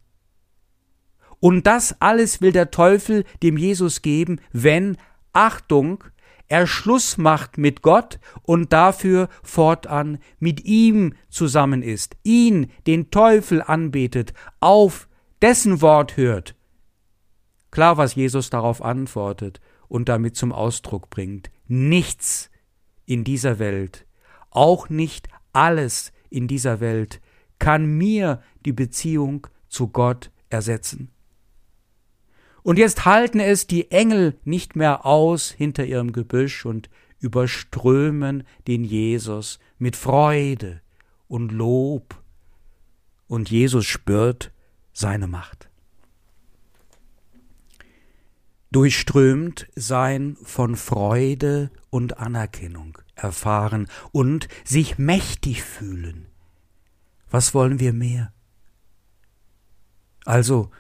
Und 1.43 1.67
das 1.67 2.01
alles 2.01 2.41
will 2.41 2.53
der 2.53 2.71
Teufel 2.71 3.25
dem 3.43 3.57
Jesus 3.57 4.01
geben, 4.01 4.41
wenn, 4.53 4.97
Achtung, 5.33 6.05
er 6.47 6.69
Schluss 6.69 7.19
macht 7.19 7.59
mit 7.59 7.83
Gott 7.83 8.21
und 8.43 8.73
dafür 8.73 9.29
fortan 9.43 10.19
mit 10.39 10.65
ihm 10.65 11.15
zusammen 11.31 11.83
ist, 11.83 12.15
ihn, 12.23 12.71
den 12.87 13.11
Teufel 13.11 13.61
anbetet, 13.61 14.35
auf 14.61 15.09
dessen 15.41 15.81
Wort 15.81 16.17
hört. 16.17 16.55
Klar, 17.73 17.97
was 17.97 18.15
Jesus 18.15 18.49
darauf 18.49 18.81
antwortet 18.81 19.61
und 19.89 20.09
damit 20.09 20.37
zum 20.37 20.53
Ausdruck 20.53 21.11
bringt. 21.11 21.51
Nichts 21.67 22.51
in 23.05 23.25
dieser 23.25 23.59
Welt, 23.59 24.07
auch 24.51 24.89
nicht 24.91 25.27
alles 25.53 26.13
in 26.31 26.47
dieser 26.47 26.79
Welt, 26.79 27.21
kann 27.59 27.85
mir 27.85 28.41
die 28.65 28.73
Beziehung 28.73 29.49
zu 29.69 29.89
Gott 29.89 30.31
ersetzen. 30.51 31.12
Und 32.63 32.79
jetzt 32.79 33.05
halten 33.05 33.41
es 33.41 33.67
die 33.67 33.91
Engel 33.91 34.39
nicht 34.45 34.77
mehr 34.77 35.05
aus 35.05 35.51
hinter 35.51 35.85
ihrem 35.85 36.13
Gebüsch 36.13 36.65
und 36.65 36.91
überströmen 37.19 38.45
den 38.67 38.85
Jesus 38.85 39.59
mit 39.79 39.97
Freude 39.97 40.81
und 41.29 41.51
Lob. 41.51 42.21
Und 43.27 43.51
Jesus 43.51 43.87
spürt 43.87 44.53
seine 44.93 45.27
Macht. 45.27 45.69
Durchströmt 48.71 49.69
sein 49.75 50.37
von 50.43 50.77
Freude 50.77 51.71
und 51.91 52.19
Anerkennung 52.19 52.99
erfahren 53.15 53.89
und 54.13 54.49
sich 54.65 54.99
mächtig 54.99 55.63
fühlen. 55.63 56.27
Was 57.31 57.55
wollen 57.55 57.81
wir 57.81 57.93
mehr? 57.93 58.33
Also 60.25 60.71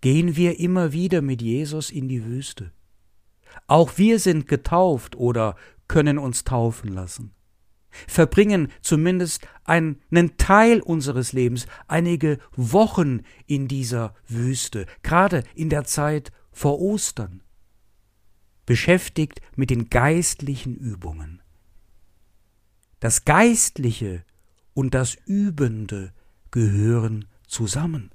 gehen 0.00 0.36
wir 0.36 0.58
immer 0.60 0.92
wieder 0.92 1.22
mit 1.22 1.42
Jesus 1.42 1.90
in 1.90 2.08
die 2.08 2.24
Wüste. 2.24 2.72
Auch 3.66 3.96
wir 3.96 4.18
sind 4.18 4.46
getauft 4.46 5.16
oder 5.16 5.56
können 5.88 6.18
uns 6.18 6.44
taufen 6.44 6.92
lassen 6.92 7.34
verbringen 8.06 8.68
zumindest 8.80 9.46
einen 9.64 10.36
Teil 10.36 10.80
unseres 10.80 11.32
Lebens, 11.32 11.66
einige 11.86 12.38
Wochen 12.54 13.22
in 13.46 13.68
dieser 13.68 14.14
Wüste, 14.26 14.86
gerade 15.02 15.44
in 15.54 15.70
der 15.70 15.84
Zeit 15.84 16.32
vor 16.52 16.80
Ostern, 16.80 17.42
beschäftigt 18.66 19.40
mit 19.56 19.70
den 19.70 19.88
geistlichen 19.88 20.76
Übungen. 20.76 21.42
Das 23.00 23.24
Geistliche 23.24 24.24
und 24.74 24.94
das 24.94 25.16
Übende 25.26 26.12
gehören 26.50 27.26
zusammen. 27.46 28.10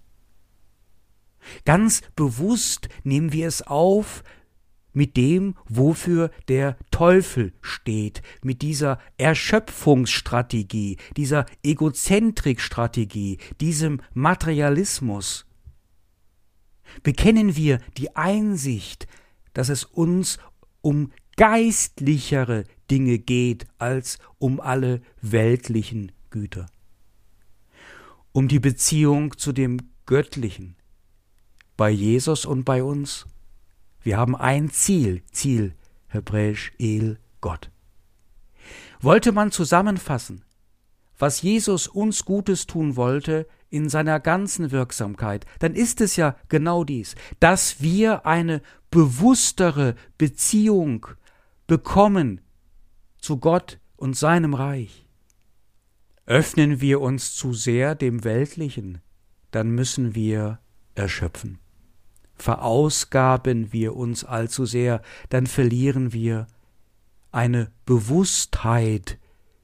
Ganz 1.66 2.02
bewusst 2.16 2.90
nehmen 3.04 3.32
wir 3.34 3.48
es 3.48 3.62
auf, 3.62 4.24
mit 4.94 5.18
dem, 5.18 5.56
wofür 5.68 6.30
der 6.48 6.78
Teufel 6.92 7.54
steht, 7.62 8.22
mit 8.44 8.62
dieser 8.62 9.00
Erschöpfungsstrategie, 9.18 10.98
dieser 11.18 11.46
Egozentrikstrategie, 11.64 13.40
diesem 13.60 14.02
Materialismus. 14.14 15.46
Bekennen 17.02 17.56
wir 17.56 17.80
die 17.98 18.16
Einsicht, 18.16 19.08
dass 19.54 19.70
es 19.70 19.84
uns 19.84 20.38
um 20.82 21.12
geistlichere 21.38 22.66
Dinge 22.92 23.18
geht 23.18 23.66
als 23.80 24.20
um 24.38 24.60
alle 24.60 25.02
weltlichen 25.22 26.12
Güter. 26.30 26.68
Um 28.32 28.48
die 28.48 28.60
Beziehung 28.60 29.38
zu 29.38 29.52
dem 29.52 29.80
Göttlichen 30.06 30.76
bei 31.78 31.90
Jesus 31.90 32.46
und 32.46 32.64
bei 32.64 32.84
uns 32.84 33.26
wir 34.04 34.18
haben 34.18 34.36
ein 34.36 34.70
Ziel, 34.70 35.24
Ziel, 35.32 35.76
hebräisch 36.08 36.74
El, 36.78 37.18
Gott. 37.40 37.72
Wollte 39.00 39.32
man 39.32 39.52
zusammenfassen, 39.52 40.44
was 41.18 41.42
Jesus 41.42 41.88
uns 41.88 42.26
Gutes 42.26 42.68
tun 42.68 42.98
wollte 42.98 43.48
in 43.70 43.88
seiner 43.88 44.20
ganzen 44.20 44.72
Wirksamkeit, 44.72 45.46
dann 45.60 45.74
ist 45.74 46.02
es 46.02 46.18
ja 46.18 46.36
genau 46.50 46.84
dies, 46.84 47.16
dass 47.40 47.82
wir 47.82 48.26
eine 48.26 48.62
bewusstere 48.92 49.96
Beziehung 50.18 51.08
bekommen 51.66 52.42
zu 53.20 53.38
Gott 53.38 53.80
und 53.96 54.18
seinem 54.18 54.54
Reich. 54.54 55.08
Öffnen 56.26 56.82
wir 56.82 57.00
uns 57.02 57.36
zu 57.36 57.54
sehr 57.54 57.96
dem 57.96 58.24
Weltlichen, 58.24 59.00
dann 59.52 59.72
müssen 59.72 60.14
wir 60.14 60.60
erschöpfen 60.96 61.62
verausgaben 62.36 63.72
wir 63.72 63.96
uns 63.96 64.24
allzu 64.24 64.65
sehr, 64.65 65.02
dann 65.30 65.48
verlieren 65.48 66.13
wir 66.13 66.48
eine 67.32 67.72
Bewusstheit 67.86 69.17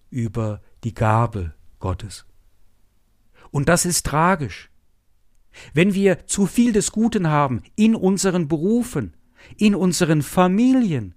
über 0.09 0.61
die 0.83 0.93
Gabe 0.93 1.53
Gottes. 1.79 2.25
Und 3.51 3.69
das 3.69 3.85
ist 3.85 4.05
tragisch. 4.05 4.69
Wenn 5.73 5.93
wir 5.93 6.25
zu 6.27 6.45
viel 6.45 6.73
des 6.73 6.91
Guten 6.91 7.27
haben 7.27 7.63
in 7.75 7.95
unseren 7.95 8.47
Berufen, 8.47 9.15
in 9.57 9.75
unseren 9.75 10.21
Familien, 10.21 11.15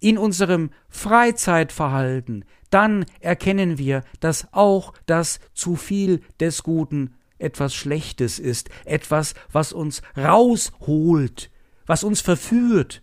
in 0.00 0.18
unserem 0.18 0.70
Freizeitverhalten, 0.88 2.44
dann 2.70 3.06
erkennen 3.20 3.78
wir, 3.78 4.04
dass 4.20 4.52
auch 4.52 4.92
das 5.06 5.40
zu 5.54 5.76
viel 5.76 6.22
des 6.40 6.62
Guten 6.62 7.14
etwas 7.38 7.74
Schlechtes 7.74 8.38
ist, 8.38 8.70
etwas, 8.84 9.34
was 9.52 9.72
uns 9.72 10.02
rausholt, 10.16 11.50
was 11.86 12.04
uns 12.04 12.20
verführt, 12.20 13.02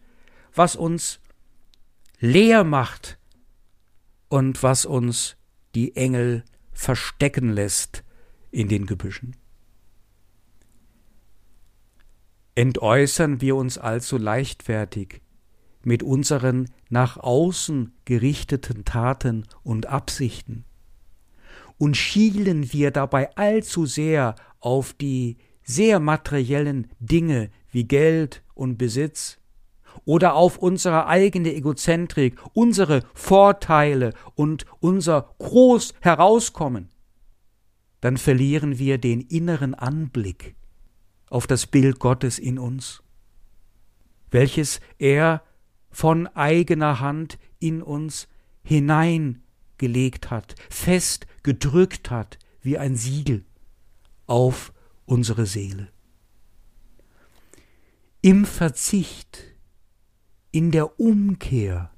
was 0.53 0.75
uns 0.75 1.19
leer 2.19 2.63
macht 2.63 3.17
und 4.29 4.63
was 4.63 4.85
uns 4.85 5.37
die 5.75 5.95
Engel 5.95 6.43
verstecken 6.71 7.49
lässt 7.49 8.03
in 8.51 8.67
den 8.69 8.85
Gebüschen. 8.85 9.35
Entäußern 12.55 13.41
wir 13.41 13.57
uns 13.57 13.77
allzu 13.77 14.17
leichtfertig 14.17 15.21
mit 15.83 16.03
unseren 16.03 16.71
nach 16.89 17.17
außen 17.17 17.93
gerichteten 18.05 18.85
Taten 18.85 19.45
und 19.63 19.87
Absichten, 19.87 20.63
und 21.77 21.97
schielen 21.97 22.71
wir 22.71 22.91
dabei 22.91 23.35
allzu 23.35 23.85
sehr 23.85 24.35
auf 24.59 24.93
die 24.93 25.37
sehr 25.63 25.99
materiellen 25.99 26.87
Dinge 26.99 27.49
wie 27.71 27.85
Geld 27.85 28.43
und 28.53 28.77
Besitz 28.77 29.39
oder 30.05 30.35
auf 30.35 30.57
unsere 30.57 31.07
eigene 31.07 31.53
Egozentrik, 31.53 32.39
unsere 32.53 33.03
Vorteile 33.13 34.13
und 34.35 34.65
unser 34.79 35.33
groß 35.39 35.93
Herauskommen, 36.01 36.89
dann 38.01 38.17
verlieren 38.17 38.77
wir 38.77 38.97
den 38.97 39.21
inneren 39.21 39.73
Anblick 39.73 40.55
auf 41.29 41.47
das 41.47 41.65
Bild 41.65 41.99
Gottes 41.99 42.37
in 42.37 42.59
uns, 42.59 43.01
welches 44.29 44.79
er 44.99 45.41
von 45.89 46.27
eigener 46.27 46.99
Hand 46.99 47.39
in 47.59 47.81
uns 47.81 48.27
hinein 48.63 49.43
gelegt 49.77 50.29
hat, 50.29 50.55
fest 50.69 51.25
gedrückt 51.45 52.09
hat 52.09 52.39
wie 52.63 52.79
ein 52.79 52.95
Siegel 52.95 53.45
auf 54.25 54.73
unsere 55.05 55.45
Seele. 55.45 55.89
Im 58.21 58.45
Verzicht, 58.45 59.43
in 60.49 60.71
der 60.71 60.99
Umkehr 60.99 61.91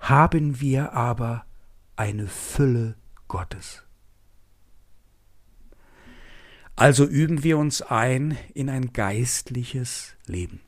haben 0.00 0.60
wir 0.60 0.92
aber 0.92 1.46
eine 1.94 2.26
Fülle 2.26 2.96
Gottes. 3.28 3.84
Also 6.74 7.04
üben 7.04 7.44
wir 7.44 7.58
uns 7.58 7.80
ein 7.80 8.36
in 8.54 8.68
ein 8.68 8.92
geistliches 8.92 10.16
Leben. 10.26 10.60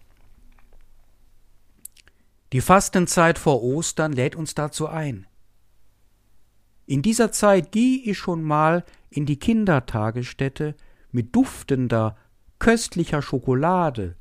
Die 2.53 2.61
Fastenzeit 2.61 3.37
vor 3.37 3.65
Ostern 3.65 4.13
lädt 4.13 4.37
uns 4.37 4.55
dazu 4.55 4.87
ein. 4.87 5.27
In 6.91 7.03
dieser 7.03 7.31
Zeit 7.31 7.71
gehe 7.71 7.99
ich 7.99 8.19
schon 8.19 8.43
mal 8.43 8.85
in 9.11 9.25
die 9.25 9.39
Kindertagesstätte 9.39 10.75
mit 11.13 11.37
duftender, 11.37 12.17
köstlicher 12.59 13.23
Schokolade, 13.23 14.17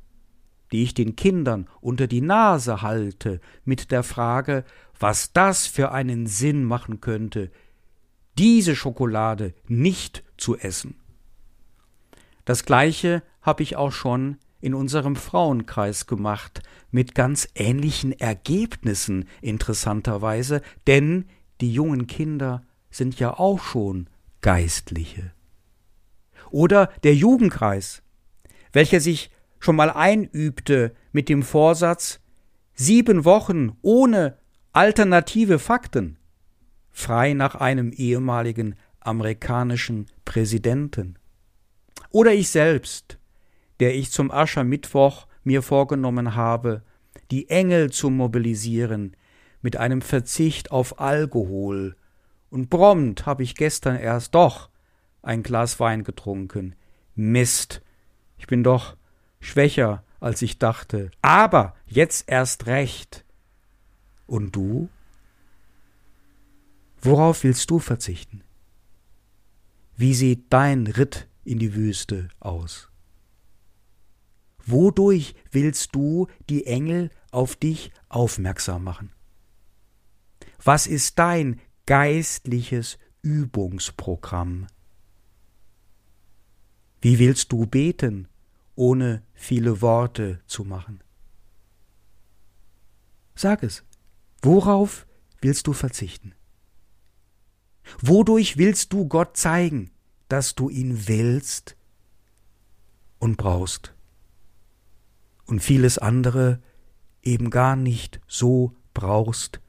die 0.70 0.84
ich 0.84 0.94
den 0.94 1.16
Kindern 1.16 1.68
unter 1.80 2.06
die 2.06 2.20
Nase 2.20 2.80
halte, 2.80 3.40
mit 3.64 3.90
der 3.90 4.04
Frage, 4.04 4.62
was 5.00 5.32
das 5.32 5.66
für 5.66 5.90
einen 5.90 6.28
Sinn 6.28 6.62
machen 6.62 7.00
könnte, 7.00 7.50
diese 8.38 8.76
Schokolade 8.76 9.52
nicht 9.66 10.22
zu 10.36 10.56
essen. 10.56 10.94
Das 12.44 12.64
gleiche 12.64 13.24
habe 13.42 13.64
ich 13.64 13.74
auch 13.74 13.90
schon 13.90 14.36
in 14.60 14.74
unserem 14.74 15.16
Frauenkreis 15.16 16.06
gemacht, 16.06 16.62
mit 16.92 17.16
ganz 17.16 17.48
ähnlichen 17.56 18.12
Ergebnissen 18.12 19.24
interessanterweise, 19.40 20.62
denn 20.86 21.24
die 21.60 21.72
jungen 21.72 22.06
Kinder 22.06 22.62
sind 22.90 23.18
ja 23.18 23.38
auch 23.38 23.60
schon 23.60 24.08
Geistliche. 24.40 25.32
Oder 26.50 26.90
der 27.02 27.14
Jugendkreis, 27.14 28.02
welcher 28.72 29.00
sich 29.00 29.30
schon 29.58 29.76
mal 29.76 29.90
einübte 29.90 30.94
mit 31.12 31.28
dem 31.28 31.42
Vorsatz, 31.42 32.20
sieben 32.74 33.24
Wochen 33.24 33.76
ohne 33.82 34.38
alternative 34.72 35.58
Fakten, 35.58 36.18
frei 36.90 37.34
nach 37.34 37.54
einem 37.54 37.92
ehemaligen 37.92 38.74
amerikanischen 39.00 40.06
Präsidenten. 40.24 41.18
Oder 42.10 42.32
ich 42.32 42.48
selbst, 42.48 43.18
der 43.80 43.94
ich 43.94 44.10
zum 44.10 44.30
Aschermittwoch 44.30 45.26
mir 45.44 45.62
vorgenommen 45.62 46.34
habe, 46.34 46.82
die 47.30 47.48
Engel 47.48 47.90
zu 47.90 48.10
mobilisieren 48.10 49.16
mit 49.62 49.76
einem 49.76 50.02
Verzicht 50.02 50.70
auf 50.70 51.00
Alkohol, 51.00 51.96
und 52.50 52.68
prompt 52.68 53.26
habe 53.26 53.44
ich 53.44 53.54
gestern 53.54 53.96
erst 53.96 54.34
doch 54.34 54.70
ein 55.22 55.42
Glas 55.42 55.78
Wein 55.78 56.04
getrunken. 56.04 56.74
Mist, 57.14 57.82
ich 58.38 58.46
bin 58.46 58.64
doch 58.64 58.96
schwächer, 59.38 60.02
als 60.18 60.42
ich 60.42 60.58
dachte, 60.58 61.10
aber 61.22 61.74
jetzt 61.86 62.28
erst 62.28 62.66
recht. 62.66 63.24
Und 64.26 64.56
du? 64.56 64.88
Worauf 67.00 67.44
willst 67.44 67.70
du 67.70 67.78
verzichten? 67.78 68.42
Wie 69.96 70.14
sieht 70.14 70.52
dein 70.52 70.86
Ritt 70.86 71.28
in 71.44 71.58
die 71.58 71.74
Wüste 71.74 72.28
aus? 72.40 72.88
Wodurch 74.64 75.34
willst 75.50 75.94
du 75.94 76.26
die 76.48 76.66
Engel 76.66 77.10
auf 77.30 77.56
dich 77.56 77.92
aufmerksam 78.08 78.84
machen? 78.84 79.12
Was 80.62 80.86
ist 80.86 81.18
dein 81.18 81.60
geistliches 81.86 82.98
Übungsprogramm? 83.22 84.66
Wie 87.00 87.18
willst 87.18 87.50
du 87.52 87.66
beten, 87.66 88.28
ohne 88.74 89.22
viele 89.32 89.80
Worte 89.80 90.40
zu 90.46 90.64
machen? 90.64 91.02
Sag 93.34 93.62
es. 93.62 93.84
Worauf 94.42 95.06
willst 95.40 95.66
du 95.66 95.72
verzichten? 95.72 96.34
Wodurch 98.00 98.58
willst 98.58 98.92
du 98.92 99.08
Gott 99.08 99.36
zeigen, 99.36 99.90
dass 100.28 100.54
du 100.54 100.68
ihn 100.68 101.08
willst 101.08 101.76
und 103.18 103.38
brauchst? 103.38 103.94
Und 105.46 105.60
vieles 105.60 105.96
andere 105.96 106.62
eben 107.22 107.48
gar 107.48 107.76
nicht 107.76 108.20
so 108.28 108.76
brauchst 108.92 109.60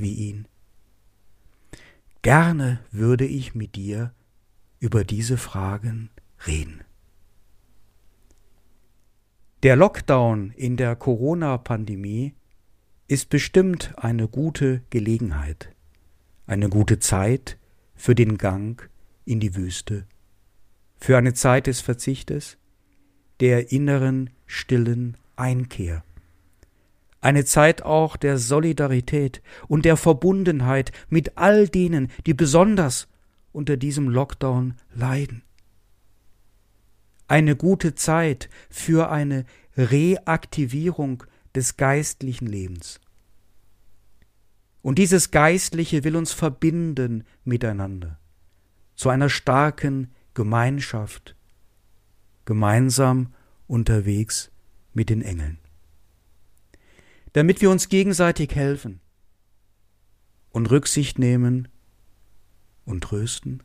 wie 0.00 0.14
ihn. 0.14 0.46
Gerne 2.22 2.80
würde 2.90 3.24
ich 3.24 3.54
mit 3.54 3.76
dir 3.76 4.12
über 4.78 5.04
diese 5.04 5.36
Fragen 5.36 6.10
reden. 6.46 6.82
Der 9.62 9.76
Lockdown 9.76 10.52
in 10.56 10.76
der 10.76 10.96
Corona-Pandemie 10.96 12.34
ist 13.08 13.28
bestimmt 13.28 13.92
eine 13.96 14.26
gute 14.26 14.82
Gelegenheit, 14.88 15.74
eine 16.46 16.68
gute 16.68 16.98
Zeit 16.98 17.58
für 17.94 18.14
den 18.14 18.38
Gang 18.38 18.88
in 19.24 19.40
die 19.40 19.54
Wüste, 19.54 20.06
für 20.98 21.18
eine 21.18 21.34
Zeit 21.34 21.66
des 21.66 21.80
Verzichtes, 21.80 22.56
der 23.40 23.72
inneren 23.72 24.30
stillen 24.46 25.16
Einkehr, 25.36 26.04
eine 27.20 27.44
Zeit 27.44 27.82
auch 27.82 28.16
der 28.16 28.38
Solidarität 28.38 29.42
und 29.68 29.84
der 29.84 29.96
Verbundenheit 29.96 30.92
mit 31.08 31.36
all 31.36 31.68
denen, 31.68 32.08
die 32.26 32.34
besonders 32.34 33.08
unter 33.52 33.76
diesem 33.76 34.08
Lockdown 34.08 34.74
leiden. 34.94 35.42
Eine 37.28 37.56
gute 37.56 37.94
Zeit 37.94 38.48
für 38.70 39.10
eine 39.10 39.44
Reaktivierung 39.76 41.24
des 41.54 41.76
geistlichen 41.76 42.46
Lebens. 42.46 43.00
Und 44.82 44.98
dieses 44.98 45.30
Geistliche 45.30 46.04
will 46.04 46.16
uns 46.16 46.32
verbinden 46.32 47.24
miteinander 47.44 48.18
zu 48.96 49.08
einer 49.08 49.28
starken 49.28 50.10
Gemeinschaft, 50.34 51.36
gemeinsam 52.44 53.32
unterwegs 53.66 54.50
mit 54.92 55.10
den 55.10 55.22
Engeln 55.22 55.58
damit 57.32 57.60
wir 57.60 57.70
uns 57.70 57.88
gegenseitig 57.88 58.54
helfen 58.54 59.00
und 60.50 60.70
Rücksicht 60.70 61.18
nehmen 61.18 61.68
und 62.84 63.04
trösten? 63.04 63.62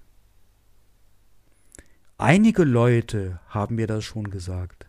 Einige 2.17 2.63
Leute 2.63 3.39
haben 3.47 3.75
mir 3.75 3.87
das 3.87 4.05
schon 4.05 4.29
gesagt. 4.29 4.85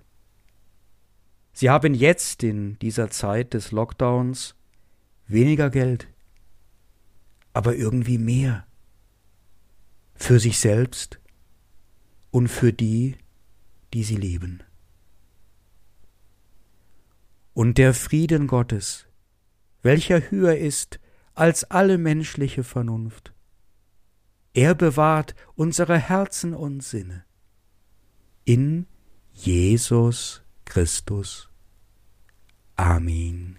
Sie 1.52 1.70
haben 1.70 1.94
jetzt 1.94 2.42
in 2.42 2.78
dieser 2.78 3.10
Zeit 3.10 3.54
des 3.54 3.72
Lockdowns 3.72 4.54
weniger 5.26 5.70
Geld, 5.70 6.06
aber 7.52 7.74
irgendwie 7.74 8.18
mehr 8.18 8.66
für 10.14 10.38
sich 10.38 10.58
selbst 10.58 11.18
und 12.30 12.48
für 12.48 12.72
die, 12.72 13.16
die 13.94 14.02
sie 14.02 14.16
lieben 14.16 14.62
und 17.56 17.78
der 17.78 17.94
Frieden 17.94 18.48
Gottes, 18.48 19.06
welcher 19.80 20.30
höher 20.30 20.58
ist 20.58 21.00
als 21.32 21.64
alle 21.64 21.96
menschliche 21.96 22.62
Vernunft. 22.62 23.32
Er 24.52 24.74
bewahrt 24.74 25.34
unsere 25.54 25.96
Herzen 25.96 26.52
und 26.52 26.82
Sinne. 26.82 27.24
In 28.44 28.86
Jesus 29.32 30.42
Christus. 30.66 31.48
Amen. 32.76 33.58